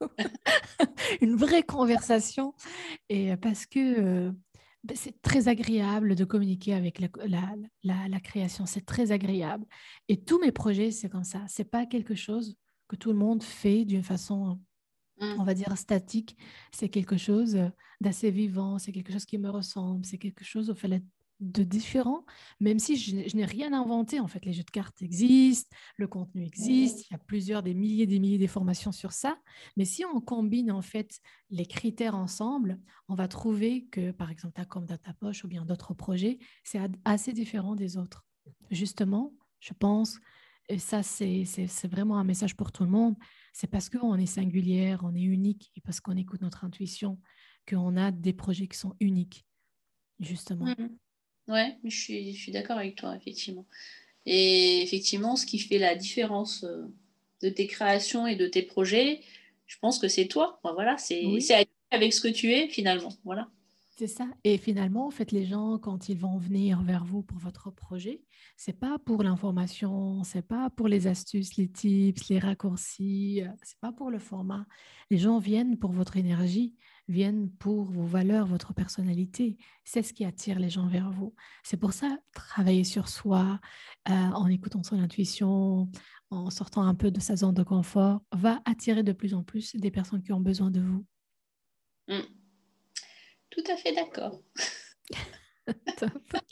[1.20, 2.54] Une vraie conversation.
[3.10, 4.32] Et parce que euh,
[4.82, 7.08] ben, c'est très agréable de communiquer avec la,
[7.82, 8.64] la, la, création.
[8.64, 9.66] C'est très agréable.
[10.08, 11.44] Et tous mes projets c'est comme ça.
[11.48, 12.56] C'est pas quelque chose
[12.88, 14.58] que tout le monde fait d'une façon
[15.20, 15.34] mmh.
[15.38, 16.34] on va dire statique,
[16.72, 17.58] c'est quelque chose
[18.00, 20.88] d'assez vivant, c'est quelque chose qui me ressemble, c'est quelque chose au fait
[21.40, 22.24] de différent,
[22.60, 24.20] même si je, n'ai rien inventé.
[24.20, 27.74] En fait, les jeux de cartes existent, le contenu existe, il y a plusieurs, des
[27.74, 29.38] milliers, des milliers d'informations sur ça.
[29.76, 31.18] Mais si on combine en fait
[31.48, 32.78] les critères ensemble,
[33.08, 36.80] on va trouver que, par exemple, ta com Data Poche ou bien d'autres projets, c'est
[37.04, 38.24] assez différent des autres.
[38.70, 40.18] Justement, je pense,
[40.68, 41.44] et ça c'est
[41.88, 43.16] vraiment un message pour tout le monde,
[43.52, 47.18] c'est parce qu'on est singulière, on est unique et parce qu'on écoute notre intuition
[47.68, 49.46] qu'on a des projets qui sont uniques,
[50.18, 50.66] justement.
[50.66, 50.88] Mmh.
[51.50, 53.66] Ouais, je suis, je suis d'accord avec toi, effectivement.
[54.24, 56.86] Et effectivement, ce qui fait la différence euh,
[57.42, 59.20] de tes créations et de tes projets,
[59.66, 60.60] je pense que c'est toi.
[60.62, 61.24] voilà, c'est
[61.90, 63.12] avec ce que tu es, finalement.
[63.24, 63.48] Voilà.
[64.00, 64.26] C'est ça.
[64.44, 68.22] Et finalement, en fait, les gens, quand ils vont venir vers vous pour votre projet,
[68.56, 73.78] c'est pas pour l'information, c'est pas pour les astuces, les tips, les raccourcis, euh, c'est
[73.78, 74.66] pas pour le format.
[75.10, 76.76] Les gens viennent pour votre énergie,
[77.10, 79.58] viennent pour vos valeurs, votre personnalité.
[79.84, 81.34] C'est ce qui attire les gens vers vous.
[81.64, 83.60] C'est pour ça, travailler sur soi,
[84.08, 85.90] euh, en écoutant son intuition,
[86.30, 89.74] en sortant un peu de sa zone de confort, va attirer de plus en plus
[89.74, 91.04] des personnes qui ont besoin de vous.
[92.08, 92.20] Mmh.
[93.50, 94.40] Tout à fait d'accord.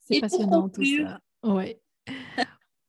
[0.00, 1.18] C'est passionnant tout ça.
[1.42, 1.76] Oui.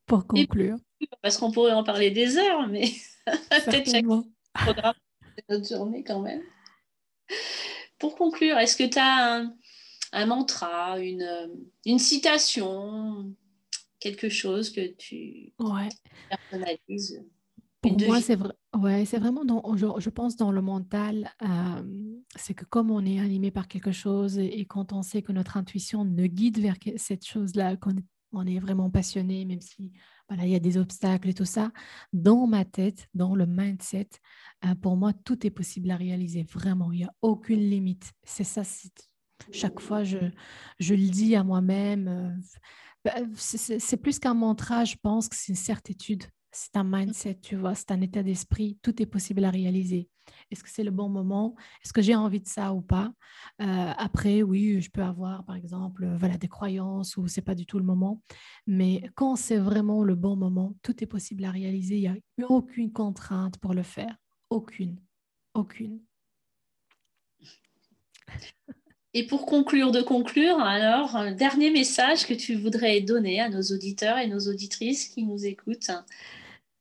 [0.06, 0.78] Pour conclure.
[1.22, 2.92] parce qu'on pourrait en parler des heures, mais
[3.26, 4.06] peut-être chaque
[4.54, 4.94] programme
[5.50, 6.42] notre journée quand même.
[8.00, 9.46] Pour conclure, est-ce que tu as
[10.12, 11.50] un, mantra, une,
[11.86, 13.34] une, citation,
[14.00, 15.90] quelque chose que tu ouais.
[16.30, 17.24] personnalises
[17.82, 18.54] Pour moi, c'est vrai.
[18.76, 21.32] Ouais, c'est vraiment dans, je, pense dans le mental,
[22.36, 25.58] c'est que comme on est animé par quelque chose et, quand on sait que notre
[25.58, 27.96] intuition nous guide vers cette chose-là, qu'on
[28.34, 29.94] on est vraiment passionné, même si
[30.32, 31.72] il y a des obstacles et tout ça,
[32.12, 34.10] dans ma tête, dans le mindset,
[34.82, 36.44] pour moi, tout est possible à réaliser.
[36.44, 38.12] Vraiment, il n'y a aucune limite.
[38.24, 38.64] C'est ça,
[39.52, 40.18] chaque fois, je,
[40.80, 42.42] je le dis à moi-même.
[43.06, 46.24] Bah, c'est plus qu'un mantra, je pense que c'est une certitude.
[46.56, 48.78] C'est un mindset, tu vois, c'est un état d'esprit.
[48.84, 50.08] Tout est possible à réaliser.
[50.52, 51.56] Est-ce que c'est le bon moment?
[51.84, 53.12] Est-ce que j'ai envie de ça ou pas?
[53.60, 57.66] Euh, Après, oui, je peux avoir, par exemple, voilà, des croyances ou c'est pas du
[57.66, 58.22] tout le moment.
[58.68, 61.96] Mais quand c'est vraiment le bon moment, tout est possible à réaliser.
[61.98, 64.16] Il n'y a aucune contrainte pour le faire.
[64.52, 65.00] Aucune.
[65.56, 66.02] Aucune.
[69.16, 74.20] Et pour conclure de conclure, alors, dernier message que tu voudrais donner à nos auditeurs
[74.20, 75.92] et nos auditrices qui nous écoutent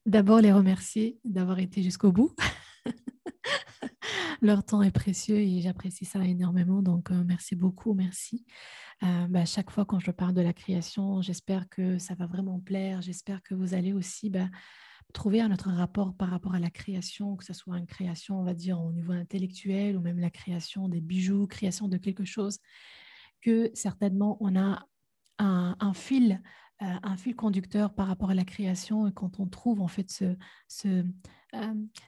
[0.05, 2.35] D'abord, les remercier d'avoir été jusqu'au bout.
[4.43, 6.83] Leur temps est précieux et j'apprécie ça énormément.
[6.83, 8.45] Donc, euh, merci beaucoup, merci.
[9.05, 12.59] Euh, bah, chaque fois quand je parle de la création, j'espère que ça va vraiment
[12.59, 13.01] plaire.
[13.01, 14.49] J'espère que vous allez aussi bah,
[15.13, 18.45] trouver un autre rapport par rapport à la création, que ce soit une création, on
[18.45, 22.59] va dire, au niveau intellectuel ou même la création des bijoux, création de quelque chose,
[23.41, 24.85] que certainement on a
[25.39, 26.41] un fil
[26.81, 30.25] un fil conducteur par rapport à la création et quand on trouve en fait
[30.85, 31.05] euh,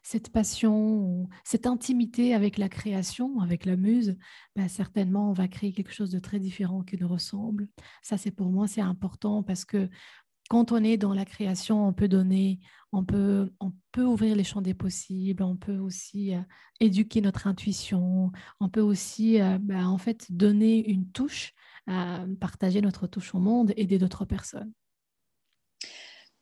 [0.02, 4.16] cette passion, cette intimité avec la création, avec la muse,
[4.56, 7.68] bah, certainement on va créer quelque chose de très différent qui nous ressemble.
[8.02, 9.88] Ça c'est pour moi c'est important parce que
[10.50, 12.60] quand on est dans la création, on peut donner,
[12.92, 16.40] on peut, on peut ouvrir les champs des possibles, on peut aussi euh,
[16.80, 21.54] éduquer notre intuition, on peut aussi bah, en fait donner une touche
[21.86, 24.72] à partager notre touche au monde, aider d'autres personnes.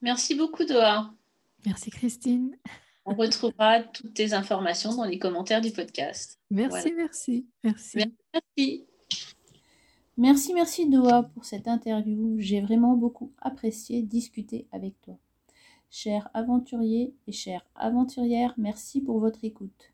[0.00, 1.12] Merci beaucoup, Doha.
[1.66, 2.56] Merci, Christine.
[3.04, 6.38] On retrouvera toutes tes informations dans les commentaires du podcast.
[6.50, 7.98] Merci, merci, merci.
[8.32, 8.86] Merci.
[10.16, 12.36] Merci, merci Doha pour cette interview.
[12.38, 15.18] J'ai vraiment beaucoup apprécié discuter avec toi.
[15.90, 19.92] Chers aventuriers et chères aventurières, merci pour votre écoute.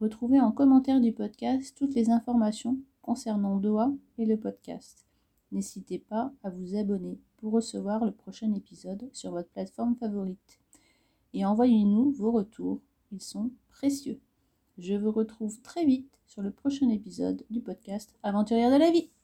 [0.00, 5.06] Retrouvez en commentaire du podcast toutes les informations concernant Doha et le podcast.
[5.52, 10.58] N'hésitez pas à vous abonner pour recevoir le prochain épisode sur votre plateforme favorite.
[11.32, 12.80] Et envoyez-nous vos retours,
[13.12, 14.20] ils sont précieux.
[14.78, 19.15] Je vous retrouve très vite sur le prochain épisode du podcast Aventurière de la vie.